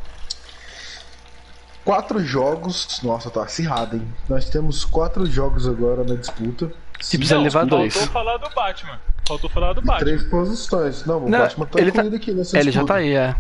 [1.84, 3.00] quatro jogos.
[3.04, 4.08] Nossa, tá acirrado, hein?
[4.28, 6.72] Nós temos quatro jogos agora na disputa.
[7.00, 7.94] Se precisa levar dois.
[7.94, 9.00] Faltou falar do Batman.
[9.28, 10.00] Faltou falar do Batman.
[10.06, 11.06] Três posições.
[11.06, 12.94] Não, o Não, Batman tá ele tá- incluído aqui nessa Ele já disputa.
[12.94, 13.36] tá aí, é.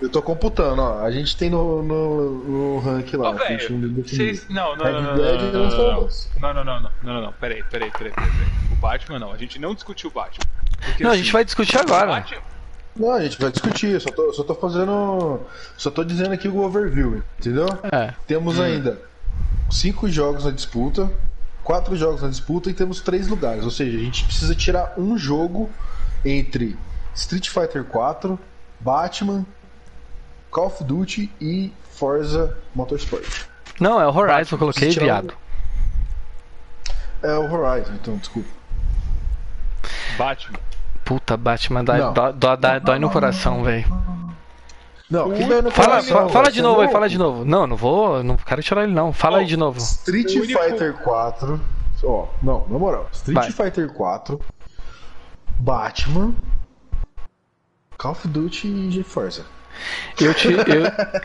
[0.00, 1.02] Eu tô computando, ó.
[1.02, 3.30] A gente tem no, no, no rank lá.
[3.30, 4.46] Ô, velho, não vocês.
[4.48, 6.04] Não, não, não, não, não, não, não,
[6.40, 8.12] não, não, não, não, não, não, não, peraí, peraí, peraí.
[8.72, 10.44] O Batman não, a gente não discutiu o Batman.
[10.84, 12.24] Porque, Não, a assim, gente vai discutir agora.
[12.96, 13.88] Não, a gente vai discutir.
[13.88, 15.40] Eu só tô, só tô fazendo.
[15.76, 17.66] Só tô dizendo aqui o overview, entendeu?
[17.90, 18.12] É.
[18.26, 19.00] Temos ainda
[19.70, 21.10] cinco jogos na disputa,
[21.62, 23.64] quatro jogos na disputa e temos três lugares.
[23.64, 25.70] Ou seja, a gente precisa tirar um jogo
[26.24, 26.76] entre
[27.14, 28.38] Street Fighter 4,
[28.78, 29.44] Batman,
[30.54, 33.26] Call of Duty e Forza Motorsport.
[33.80, 35.34] Não, é o Horizon, eu coloquei, tirar viado.
[37.20, 38.48] É o Horizon, então, desculpa.
[40.16, 40.58] Batman.
[41.04, 43.84] Puta, Batman dá, dó- dó- dá- dói no coração, velho.
[45.10, 47.44] Não, que dói no Fala, coração, fa- fala velho, de novo aí, fala de novo.
[47.44, 49.12] Não, não vou, não quero tirar ele não.
[49.12, 49.78] Fala aí Ó, de novo.
[49.78, 51.60] Street Fighter 4.
[52.04, 53.08] Ó, não, na moral.
[53.12, 53.50] Street Vai.
[53.50, 54.40] Fighter 4,
[55.58, 56.32] Batman,
[57.98, 59.42] Call of Duty e GeForce.
[60.20, 60.48] Eu, ti-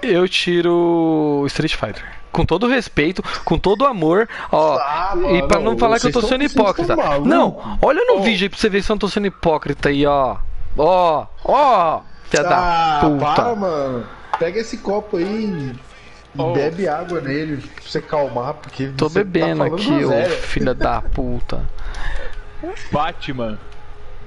[0.04, 2.04] eu, eu tiro o Street Fighter.
[2.32, 4.78] Com todo respeito, com todo amor, ó.
[4.78, 6.96] Ah, e pra mano, não falar que eu tô sendo hipócrita.
[7.26, 8.22] Não, olha no Ô.
[8.22, 10.38] vídeo aí pra você ver se eu não tô sendo hipócrita aí, ó.
[10.78, 13.56] Ó, ó, filha da Ah, para, puta.
[13.56, 14.06] mano.
[14.38, 15.76] Pega esse copo aí
[16.36, 16.54] e Ô.
[16.54, 21.02] bebe água nele pra você calmar, porque Tô você bebendo tá aqui, ô filha da
[21.02, 21.68] puta.
[22.92, 23.58] Batman.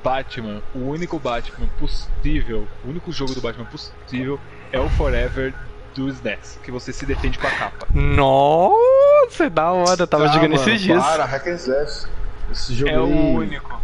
[0.02, 4.38] Batman, o único Batman possível, o único jogo do Batman possível
[4.72, 5.54] é o Forever
[5.94, 7.86] do SNES, que você se defende com a capa.
[7.94, 11.02] Nossa, é da hora, eu tava Ah, jogando mano, esses dias.
[11.02, 12.06] Para, hack and slash.
[12.50, 13.80] Esse jogo É o único.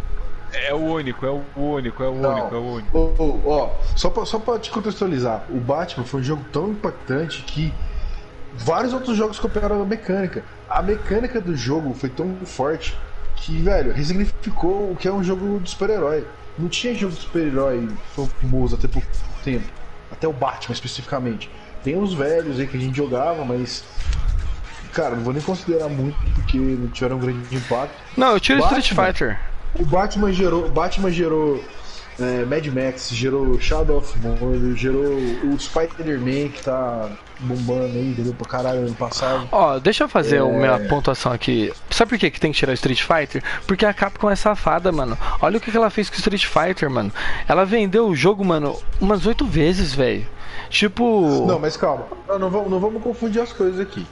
[0.51, 2.31] É o único, é o único, é o Não.
[2.31, 2.97] único, é o único.
[2.97, 6.69] Ô, ô, ó, só pra, só pra te contextualizar, o Batman foi um jogo tão
[6.71, 7.71] impactante que
[8.55, 10.43] vários outros jogos copiaram a mecânica.
[10.67, 12.97] A mecânica do jogo foi tão forte
[13.41, 16.25] que, velho, resignificou o que é um jogo de super-herói.
[16.57, 17.87] não tinha jogo de super-herói
[18.41, 19.07] famoso até pouco
[19.43, 19.65] tempo.
[20.11, 21.49] Até o Batman especificamente.
[21.83, 23.83] Tem os velhos aí que a gente jogava, mas.
[24.93, 27.95] Cara, não vou nem considerar muito porque não tiveram um grande impacto.
[28.17, 29.39] Não, eu tiro Batman, Street Fighter.
[29.75, 30.69] O Batman gerou.
[30.69, 31.63] Batman gerou
[32.21, 37.09] é, Mad Max, gerou Shadow of Mordor, gerou o Spider-Man que tá
[37.39, 38.33] bombando aí, entendeu?
[38.33, 39.47] Pra caralho ano passado.
[39.51, 40.39] Ó, deixa eu fazer é...
[40.39, 41.71] a minha pontuação aqui.
[41.89, 43.43] Sabe por que, que tem que tirar o Street Fighter?
[43.65, 45.17] Porque a Capcom é safada, mano.
[45.41, 47.11] Olha o que, que ela fez com o Street Fighter, mano.
[47.47, 50.25] Ela vendeu o jogo, mano, umas oito vezes, velho.
[50.69, 51.45] Tipo.
[51.47, 52.05] Não, mas calma.
[52.27, 54.05] Não, vamos, não vamos confundir as coisas aqui.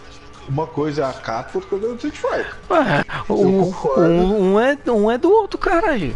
[0.47, 2.55] Uma coisa é a Capcom, outra coisa é o Street Fighter.
[2.69, 6.15] Ué, um, um, um, é, um é do outro, caralho.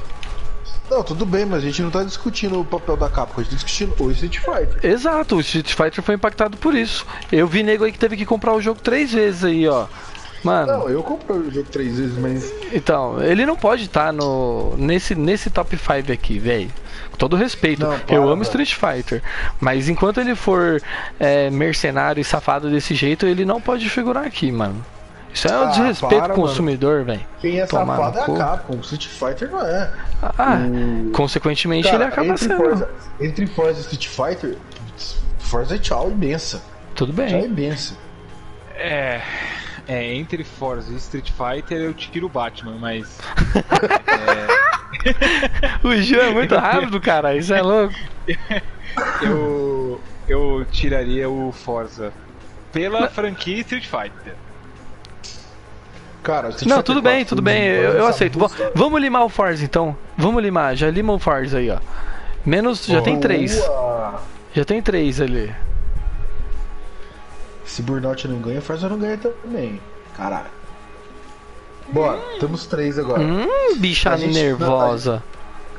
[0.92, 3.52] Não, tudo bem, mas a gente não tá discutindo o papel da Capcom, a gente
[3.52, 4.78] tá discutindo o Street Fighter.
[4.84, 7.06] Exato, o Street Fighter foi impactado por isso.
[7.32, 9.88] Eu vi nego aí que teve que comprar o jogo três vezes aí, ó.
[10.44, 10.80] Mano.
[10.80, 12.52] Não, eu comprei o jogo três vezes, mas.
[12.74, 16.70] Então, ele não pode estar tá no nesse, nesse top 5 aqui, velho.
[17.10, 17.84] Com todo respeito.
[17.84, 19.24] Não, para, eu amo Street Fighter.
[19.62, 20.82] Mas enquanto ele for
[21.18, 24.84] é, mercenário e safado desse jeito, ele não pode figurar aqui, mano.
[25.34, 27.26] Isso é um ah, desrespeito para, consumidor, velho.
[27.40, 29.92] Quem é Tomar safado é a Capcom, o Street Fighter não é.
[30.22, 31.12] Ah, o...
[31.12, 32.58] consequentemente Cara, ele acaba entre sendo.
[32.58, 34.58] Forza, entre Forza e Street Fighter,
[35.40, 36.62] Forza é tchau imensa.
[36.96, 37.30] Tudo bem.
[37.30, 37.96] Tchau imensa.
[38.76, 39.22] É.
[39.88, 43.18] É, entre Forza e Street Fighter eu tiro o Batman, mas.
[44.08, 45.88] é...
[45.88, 47.96] o Gil é muito rápido, cara, isso é louco.
[49.24, 50.02] eu.
[50.28, 52.14] Eu tiraria o Forza
[52.72, 54.36] pela franquia Street Fighter.
[56.24, 58.38] Cara, Não, tudo bem, tudo bem, eu, eu aceito.
[58.76, 59.96] Vamos limar o Forza então.
[60.16, 61.80] Vamos limar, já lima o Forza aí, ó.
[62.46, 63.60] Menos, já tem três.
[64.54, 65.54] Já tem três ali.
[67.66, 69.82] Se Burnout não ganha, Forza não ganha também.
[70.16, 70.50] Caralho.
[71.92, 72.40] Bora, hum.
[72.40, 73.22] temos três agora.
[73.22, 75.24] Hum, bicha gente, nervosa.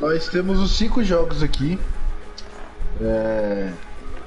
[0.01, 1.78] Nós temos os cinco jogos aqui.
[3.01, 3.70] É...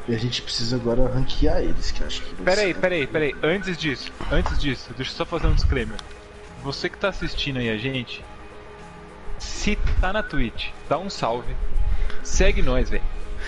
[0.08, 2.36] E a gente precisa agora ranquear eles, que acho que.
[2.36, 2.80] Peraí, ser...
[2.80, 3.36] peraí, peraí.
[3.41, 5.97] Antes disso, antes disso, deixa eu só fazer um disclaimer.
[6.64, 8.24] Você que tá assistindo aí a gente,
[9.39, 11.56] se tá na Twitch, dá um salve.
[12.24, 13.03] Segue nós, velho.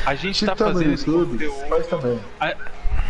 [0.05, 1.09] A gente tá, tá fazendo isso.
[1.09, 2.19] YouTube, faz também.
[2.39, 2.55] A,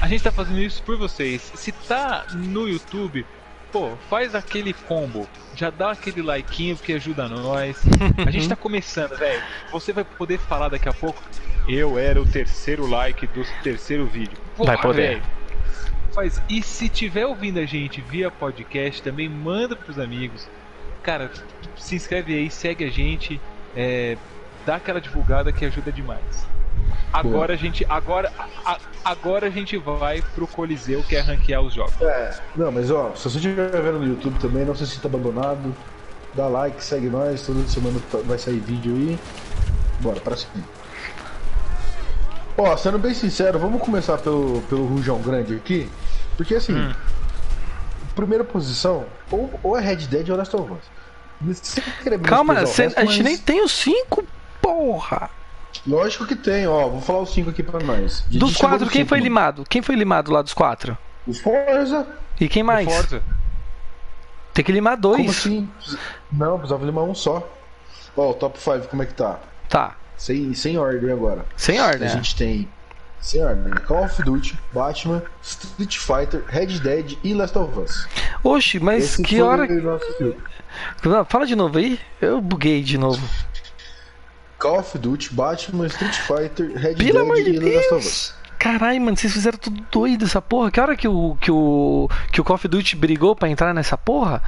[0.01, 1.51] a gente tá fazendo isso por vocês.
[1.55, 3.25] Se tá no YouTube,
[3.71, 5.27] pô, faz aquele combo.
[5.55, 7.81] Já dá aquele likeinho que ajuda nós.
[8.25, 9.41] A gente tá começando, velho.
[9.71, 11.21] Você vai poder falar daqui a pouco.
[11.67, 14.37] Eu era o terceiro like do terceiro vídeo.
[14.55, 15.07] Porra, vai poder.
[15.07, 15.23] Véio.
[16.13, 16.41] Faz.
[16.49, 20.47] E se tiver ouvindo a gente via podcast, também manda pros amigos.
[21.03, 21.31] Cara,
[21.75, 23.39] se inscreve aí, segue a gente.
[23.75, 24.17] É,
[24.65, 26.47] dá aquela divulgada que ajuda demais.
[27.11, 27.85] Agora a gente.
[27.89, 28.31] Agora,
[28.65, 31.99] a, agora a gente vai pro Coliseu, que é ranquear os jogos.
[32.01, 35.73] É, não, mas ó, se você estiver vendo no YouTube também, não se sinta abandonado.
[36.33, 39.19] Dá like, segue nós, toda semana vai sair vídeo aí.
[40.01, 40.63] Bora, pra cima.
[42.57, 45.89] Ó, sendo bem sincero, vamos começar pelo, pelo Rujão Grande aqui.
[46.35, 46.93] Porque assim, hum.
[48.15, 50.97] primeira posição, ou, ou é Red Dead ou Last of Us.
[52.23, 54.23] Calma, cê, a gente nem tem os 5,
[54.61, 55.29] porra!
[55.85, 56.87] Lógico que tem, ó.
[56.87, 58.23] Vou falar os cinco aqui pra nós.
[58.29, 59.63] dos quatro, quem foi limado?
[59.67, 60.97] Quem foi limado lá dos quatro?
[61.25, 62.07] O Forza.
[62.39, 62.87] E quem mais?
[62.87, 63.21] O Forza.
[64.53, 65.17] Tem que limar dois.
[65.17, 65.69] Como assim?
[66.31, 67.47] Não, precisava limar um só.
[68.15, 69.39] Ó, o top 5, como é que tá?
[69.69, 69.95] Tá.
[70.17, 71.45] Sem, sem ordem agora.
[71.55, 72.07] Sem ordem.
[72.07, 72.67] A gente tem.
[73.21, 73.71] Sem ordem.
[73.85, 78.07] Call of Duty, Batman, Street Fighter, Red Dead e Last of Us.
[78.43, 79.67] Oxe, mas Esse que hora.
[81.29, 81.99] Fala de novo aí.
[82.19, 83.21] Eu buguei de novo.
[84.59, 88.33] Call of Duty, Batman, Street Fighter, Red Pelo Dead e The Last of Us.
[88.57, 90.71] Caralho, mano, vocês fizeram tudo doido essa porra.
[90.71, 93.97] Que hora que o, que o, que o Call of Duty brigou pra entrar nessa
[93.97, 94.41] porra?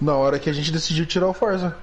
[0.00, 1.76] Na hora que a gente decidiu tirar o Forza.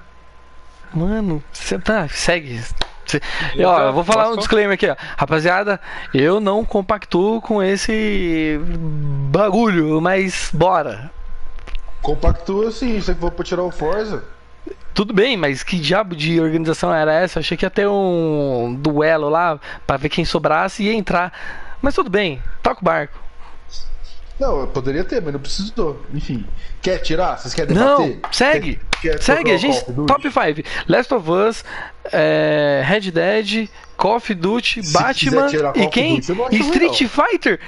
[0.94, 2.62] Mano, você tá, segue.
[3.04, 3.20] Cê,
[3.54, 4.96] eu, ó, eu vou falar um disclaimer aqui, ó.
[5.16, 5.78] Rapaziada,
[6.14, 8.58] eu não compactuo com esse
[9.30, 11.10] bagulho, mas bora.
[12.00, 14.24] Compactua sim, você que for pra tirar o Forza.
[14.94, 17.38] Tudo bem, mas que diabo de organização era essa?
[17.38, 21.32] Eu achei que ia ter um duelo lá para ver quem sobrasse e ia entrar.
[21.82, 23.24] Mas tudo bem, toca o barco.
[24.38, 26.04] Não, poderia ter, mas não precisou.
[26.12, 26.44] Enfim.
[26.82, 27.38] Quer tirar?
[27.38, 28.20] Vocês querem debater?
[28.22, 28.80] Não, segue.
[29.00, 29.84] Quer, quer segue, a gente.
[30.06, 30.68] Top 5.
[30.88, 31.64] Last of Us,
[32.12, 36.20] é, Red Dead, Call of Duty, Se Batman e quem?
[36.20, 37.60] Duty, Street Fighter.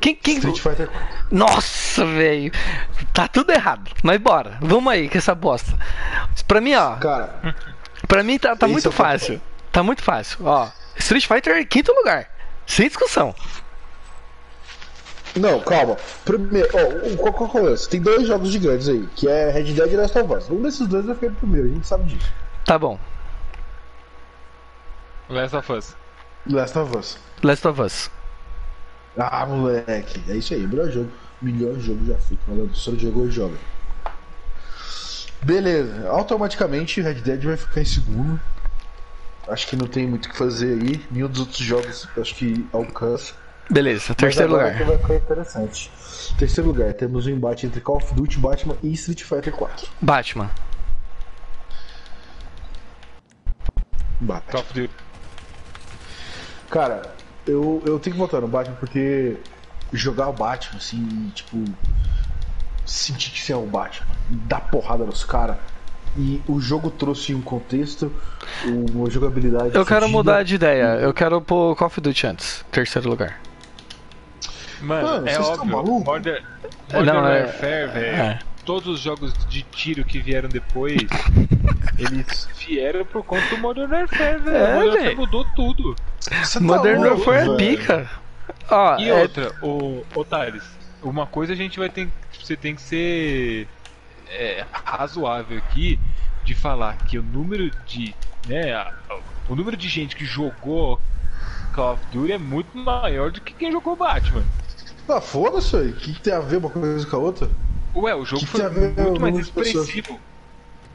[0.00, 0.36] Quem, quem...
[0.36, 0.90] Street Fighter
[1.30, 2.52] Nossa, velho.
[3.12, 3.90] Tá tudo errado.
[4.02, 4.58] Mas bora.
[4.60, 5.72] Vamos aí com essa bosta.
[6.46, 6.96] Pra mim, ó.
[6.96, 7.54] Cara.
[8.06, 9.40] Pra mim tá, tá muito é fácil.
[9.72, 10.46] Tá muito fácil.
[10.46, 10.68] Ó.
[10.96, 12.30] Street Fighter em quinto lugar.
[12.66, 13.34] Sem discussão.
[15.36, 15.96] Não, calma.
[16.24, 17.88] Primeiro, ó, qual, qual é o lance?
[17.88, 20.50] Tem dois jogos gigantes aí, que é Red Dead e Last of Us.
[20.50, 22.32] Um desses dois vai ficar primeiro, a gente sabe disso.
[22.64, 22.98] Tá bom.
[25.28, 25.96] Last of Us.
[26.46, 27.18] Last of Us.
[27.42, 28.10] Last of Us.
[29.18, 30.20] Ah, moleque.
[30.28, 31.10] É isso aí, melhor jogo.
[31.40, 32.42] Melhor jogo já feito.
[32.50, 33.56] A senhor jogou e joga.
[35.42, 36.08] Beleza.
[36.08, 38.40] Automaticamente Red Dead vai ficar em segundo.
[39.48, 41.04] Acho que não tem muito o que fazer aí.
[41.10, 43.34] Nenhum dos outros jogos acho que alcança.
[43.70, 44.76] Beleza, terceiro lugar.
[44.76, 45.90] que vai ficar interessante.
[46.38, 49.88] Terceiro lugar, temos o um embate entre Call of Duty, Batman e Street Fighter 4.
[50.00, 50.50] Batman.
[54.20, 54.52] Batman.
[54.52, 54.94] Call of Duty.
[56.70, 57.02] Cara,
[57.46, 59.36] eu, eu tenho que votar no Batman porque
[59.92, 61.62] jogar o Batman, assim, tipo.
[62.84, 65.56] Sentir que você é o Batman, dar porrada nos caras.
[66.16, 68.12] E o jogo trouxe um contexto,
[68.64, 69.74] uma jogabilidade.
[69.74, 70.94] Eu quero mudar de ideia.
[71.00, 72.64] Eu quero pôr Call of Duty antes.
[72.70, 73.40] Terceiro lugar.
[74.80, 75.66] Mano, Mano, é vocês óbvio.
[75.72, 76.04] maluco?
[76.04, 76.44] Modern,
[76.92, 78.06] Não, é- Warfare, velho.
[78.16, 78.38] é.
[78.66, 80.96] Todos os jogos de tiro que vieram depois,
[81.98, 84.56] eles vieram por conta do Modern Warfare, velho.
[84.56, 85.16] É, Modern Warfare velho.
[85.16, 85.96] mudou tudo.
[86.20, 88.10] Você tá Modern louco, Warfare é pica.
[88.98, 90.64] E é- outra, o, o Thales,
[91.00, 92.08] uma coisa a gente vai ter
[92.42, 93.68] você tem que ser
[94.28, 95.98] é, razoável aqui
[96.44, 98.14] de falar que o número de,
[98.46, 98.86] né,
[99.48, 101.00] o número de gente que jogou
[101.74, 104.44] Call of Duty é muito maior do que quem jogou Batman.
[105.08, 105.90] Ah, foda-se, aí.
[105.90, 107.50] O que tem a ver uma coisa com a outra?
[107.96, 110.18] Ué, o jogo Que foi muito mais expressivo.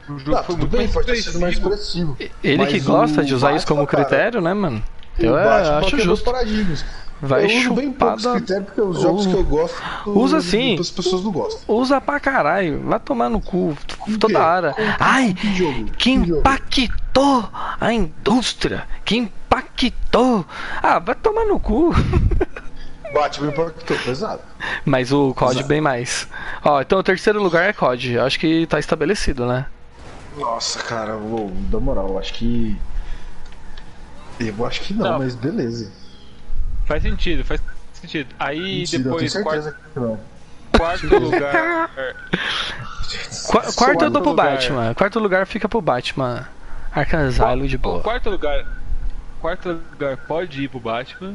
[0.08, 2.12] O jogo Ah, foi muito bem, mais sido mais expressivo.
[2.12, 2.36] expressivo.
[2.42, 4.82] ele que gosta de usar isso como Batman, cara, critério, né, mano?
[5.18, 6.24] Eu é, Batman acho justo.
[6.24, 6.84] paradigmas.
[7.24, 8.38] Vai eu uso bem poucos chupada.
[8.38, 9.28] critérios porque os jogos Uh.
[9.30, 9.76] que eu gosto.
[10.06, 10.76] Usa sim.
[10.80, 11.76] As pessoas não gostam.
[11.76, 12.80] Usa pra caralho.
[12.84, 13.76] Vai tomar no cu
[14.18, 14.74] toda hora.
[14.98, 15.84] Ai, Que jogo?
[15.96, 17.48] que impactou
[17.80, 18.88] a indústria.
[19.04, 20.44] Que impactou.
[20.82, 21.94] Ah, vai tomar no cu.
[23.14, 24.40] Batman impactou pesado.
[24.84, 25.68] Mas o COD Exato.
[25.68, 26.28] bem mais.
[26.64, 28.18] Ó, então o terceiro lugar é COD.
[28.18, 29.66] Acho que tá estabelecido, né?
[30.38, 32.76] Nossa, cara, vou, da moral, eu acho que.
[34.40, 35.18] Eu acho que não, Não.
[35.18, 35.90] mas beleza.
[36.86, 37.60] Faz sentido, faz
[37.92, 38.34] sentido.
[38.38, 40.20] Aí Mentira, depois, eu tenho quarto, certeza que não.
[40.76, 41.90] quarto lugar.
[43.46, 44.52] Qua- quarto eu dou pro lugar.
[44.52, 44.94] Batman.
[44.94, 46.48] Quarto lugar fica pro Batman.
[46.94, 48.00] Arkham Asylum de boa.
[48.02, 48.64] quarto lugar.
[49.40, 51.34] Quarto lugar pode ir pro Batman.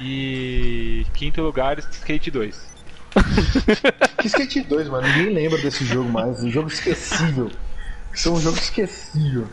[0.00, 2.68] E quinto lugar, Skate 2.
[4.18, 6.42] Que Skate 2, mano, ninguém lembra desse jogo mais.
[6.42, 7.50] Um jogo esquecível.
[8.12, 9.48] Isso é um jogo esquecível.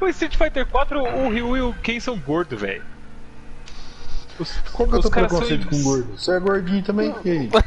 [0.00, 2.84] O Street Fighter 4, o Ryu e o Ken são gordos, velho.
[4.72, 6.18] Qual que é o teu caras são preconceito com gordo?
[6.18, 7.14] Você é gordinho também?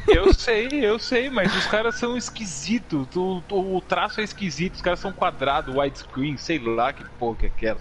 [0.07, 3.07] Eu sei, eu sei, mas os caras são esquisitos.
[3.15, 7.37] O, o, o traço é esquisito, os caras são quadrados, widescreen, sei lá que porra
[7.37, 7.79] que é aquela.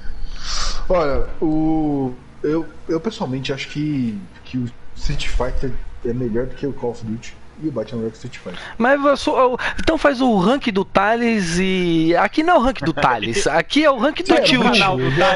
[0.88, 2.14] Olha, o.
[2.44, 5.72] Eu, eu pessoalmente acho que, que o Street Fighter
[6.04, 8.58] é melhor do que o Call of Duty e o Batman vs Street Fighter.
[8.76, 12.14] Mas eu sou- então faz o rank do Thales e.
[12.16, 14.76] Aqui não é o rank do Thales, aqui é o rank do é o Tilt.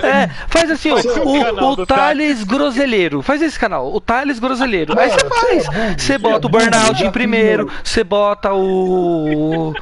[0.04, 3.22] É, faz assim, ó, Faz o canal o, o do Thales Groselheiro.
[3.22, 4.98] Faz esse canal, o Thales Groselheiro.
[4.98, 5.64] Aí você Mano, faz.
[5.96, 9.72] você é burro, Você bota é o Burnout em primeiro, você bota o.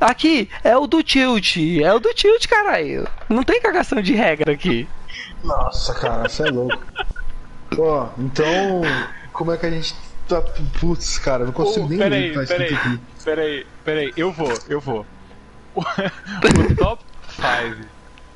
[0.00, 3.06] Aqui é o do Tilt, é o do Tilt, caralho.
[3.28, 4.86] Não tem cagação de regra aqui.
[5.46, 6.82] Nossa, cara, você é louco.
[7.78, 8.82] Ó, então.
[9.32, 9.94] Como é que a gente
[10.28, 10.42] tá.
[10.80, 13.00] Putz, cara, eu não consigo nem peraí, ler o que tá peraí, aqui.
[13.24, 15.06] peraí, peraí, eu vou, eu vou.
[15.74, 17.04] O, o top
[17.36, 17.86] 5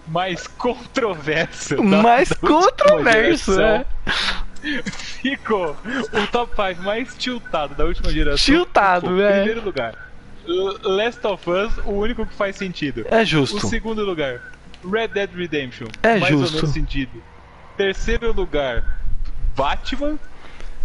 [0.08, 1.76] mais controverso.
[1.76, 3.86] da- Mais da última controverso, geração
[4.62, 4.82] é.
[4.90, 5.74] Ficou
[6.12, 8.44] o top 5 mais tiltado da última geração.
[8.44, 9.32] Tiltado, ficou, é.
[9.38, 9.94] Primeiro lugar,
[10.82, 13.06] Last of Us, o único que faz sentido.
[13.10, 13.66] É O justo.
[13.68, 14.40] segundo lugar,
[14.84, 15.86] Red Dead Redemption.
[16.02, 16.56] É mais ou justo.
[16.56, 17.22] menos sentido.
[17.76, 18.84] Terceiro lugar,
[19.56, 20.18] Batman.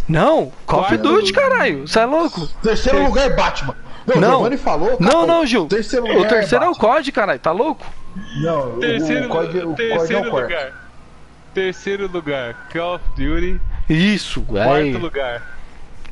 [0.08, 1.48] Não, Call of Duty, lugar.
[1.50, 1.86] caralho.
[1.88, 2.46] Você é louco?
[2.62, 3.74] Terceiro lugar, Batman.
[4.06, 4.28] Não, Não.
[4.28, 4.96] o Giovanni falou.
[5.00, 5.66] Não, não, Gil.
[5.66, 6.88] Terceiro O lugar terceiro é o Batman.
[6.94, 7.40] COD, caralho.
[7.40, 7.84] Tá louco?
[8.36, 10.42] Não, Terceiro, o COD, o COD é terceiro o quarto.
[10.44, 10.72] lugar.
[11.52, 13.60] Terceiro lugar, Call of Duty.
[13.88, 14.92] Isso, Quarto aí.
[14.96, 15.42] lugar,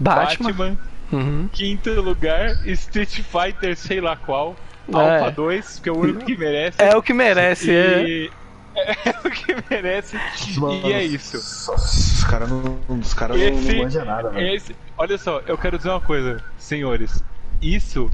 [0.01, 0.53] Batman.
[0.53, 0.79] Batman.
[1.13, 1.49] Uhum.
[1.53, 4.57] Quinto lugar, Street Fighter, sei lá qual.
[4.93, 5.19] É.
[5.19, 6.83] Alpha 2, que é o único que merece.
[6.83, 8.03] É o que merece, é.
[8.03, 8.31] E...
[8.77, 10.17] É o que merece.
[10.85, 11.37] E é isso.
[11.37, 14.53] Os caras não, os cara não, Esse- não manjam nada, velho.
[14.53, 17.23] Esse, olha só, eu quero dizer uma coisa, senhores.
[17.63, 18.11] Isso,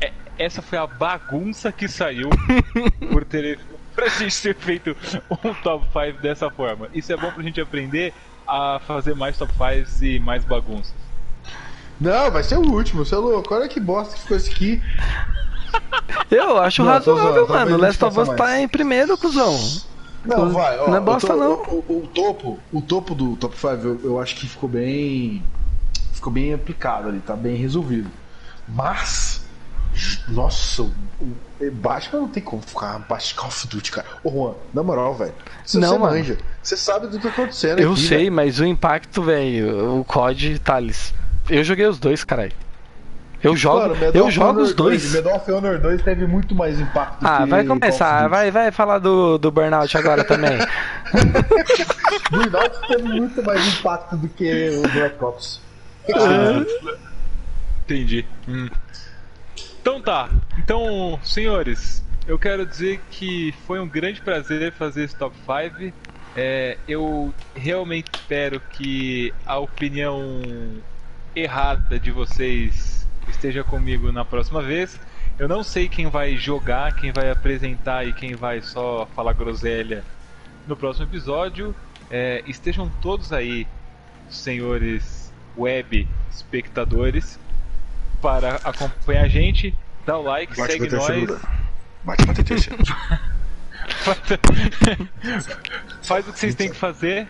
[0.00, 2.30] é- essa foi a bagunça que saiu
[3.10, 3.58] por ter
[3.96, 4.96] pra gente ter feito
[5.44, 6.88] um top 5 dessa forma.
[6.94, 8.14] Isso é bom pra gente aprender
[8.46, 10.94] a fazer mais top 5 e mais bagunças.
[12.00, 13.52] Não, vai ser o último, você é louco.
[13.52, 14.80] Olha que bosta que ficou esse aqui.
[16.30, 17.76] Eu acho Não, razoável, zoando, mano.
[17.76, 19.58] Last of Us tá em primeiro, cuzão.
[20.24, 20.88] Não, vai, ó.
[20.88, 21.52] Não é bosta, não.
[21.54, 25.42] O, o- o topo, o topo do top 5 eu, eu acho que ficou bem.
[26.12, 28.10] Ficou bem aplicado ali, tá bem resolvido.
[28.68, 29.40] Mas.
[30.28, 30.92] Nossa, o,
[31.60, 34.06] o Batman não tem como ficar abaixo de Call of Duty, cara.
[34.22, 35.34] Ô Juan, na moral, velho.
[35.64, 36.14] Você Não, mano.
[36.16, 36.38] manja.
[36.62, 38.32] Você sabe do que tá acontecendo Eu aqui, sei, velho.
[38.32, 41.12] mas o impacto, velho, o COD, Thales.
[41.48, 42.52] Eu joguei os dois, caralho.
[43.42, 45.14] Eu jogo, Medal eu jogo os dois.
[45.14, 48.98] Medal of Honor 2 teve muito mais impacto Ah, que vai começar, vai, vai falar
[48.98, 50.58] do, do Burnout agora também.
[52.30, 55.60] Burnout teve muito mais impacto do que o Black Ops.
[57.84, 58.26] Entendi.
[58.46, 58.68] Hum.
[59.80, 60.28] Então tá.
[60.58, 65.92] Então, senhores, eu quero dizer que foi um grande prazer fazer esse top 5.
[66.36, 70.40] É, eu realmente espero que a opinião
[71.34, 74.98] errada de vocês esteja comigo na próxima vez.
[75.38, 80.04] Eu não sei quem vai jogar, quem vai apresentar e quem vai só falar groselha
[80.66, 81.74] no próximo episódio.
[82.10, 83.66] É, estejam todos aí,
[84.28, 87.38] senhores web espectadores,
[88.20, 89.74] para acompanhar a gente.
[90.04, 91.40] Dá o like, Bate segue nós.
[92.04, 92.34] Bate pra.
[96.02, 97.26] Faz o que vocês têm que fazer.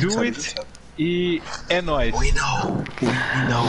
[0.00, 0.54] Do it.
[0.98, 2.12] E é nóis.
[2.14, 2.82] We know.
[3.00, 3.08] We
[3.48, 3.64] know.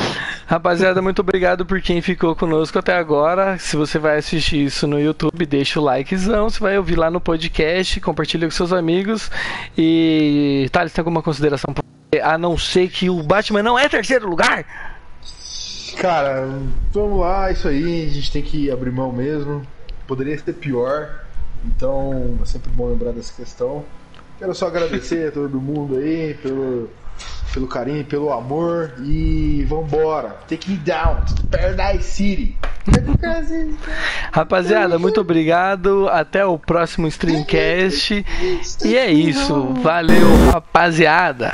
[0.52, 3.58] Rapaziada, muito obrigado por quem ficou conosco até agora.
[3.58, 6.50] Se você vai assistir isso no YouTube, deixa o likezão.
[6.50, 9.32] Se vai ouvir lá no podcast, compartilha com seus amigos.
[9.78, 10.68] E.
[10.70, 11.74] Thales, tem alguma consideração?
[12.22, 14.66] A não ser que o Batman não é terceiro lugar?
[15.98, 16.50] Cara,
[16.92, 19.66] vamos lá, isso aí, a gente tem que abrir mão mesmo.
[20.06, 21.24] Poderia ser pior,
[21.64, 23.86] então é sempre bom lembrar dessa questão.
[24.38, 26.90] Quero só agradecer a todo mundo aí pelo,
[27.54, 30.38] pelo carinho, pelo amor e vambora.
[30.48, 32.58] Take me down to Paradise City.
[34.32, 36.08] Rapaziada, muito obrigado.
[36.10, 38.26] Até o próximo streamcast.
[38.84, 39.74] E é isso.
[39.82, 41.52] Valeu, rapaziada.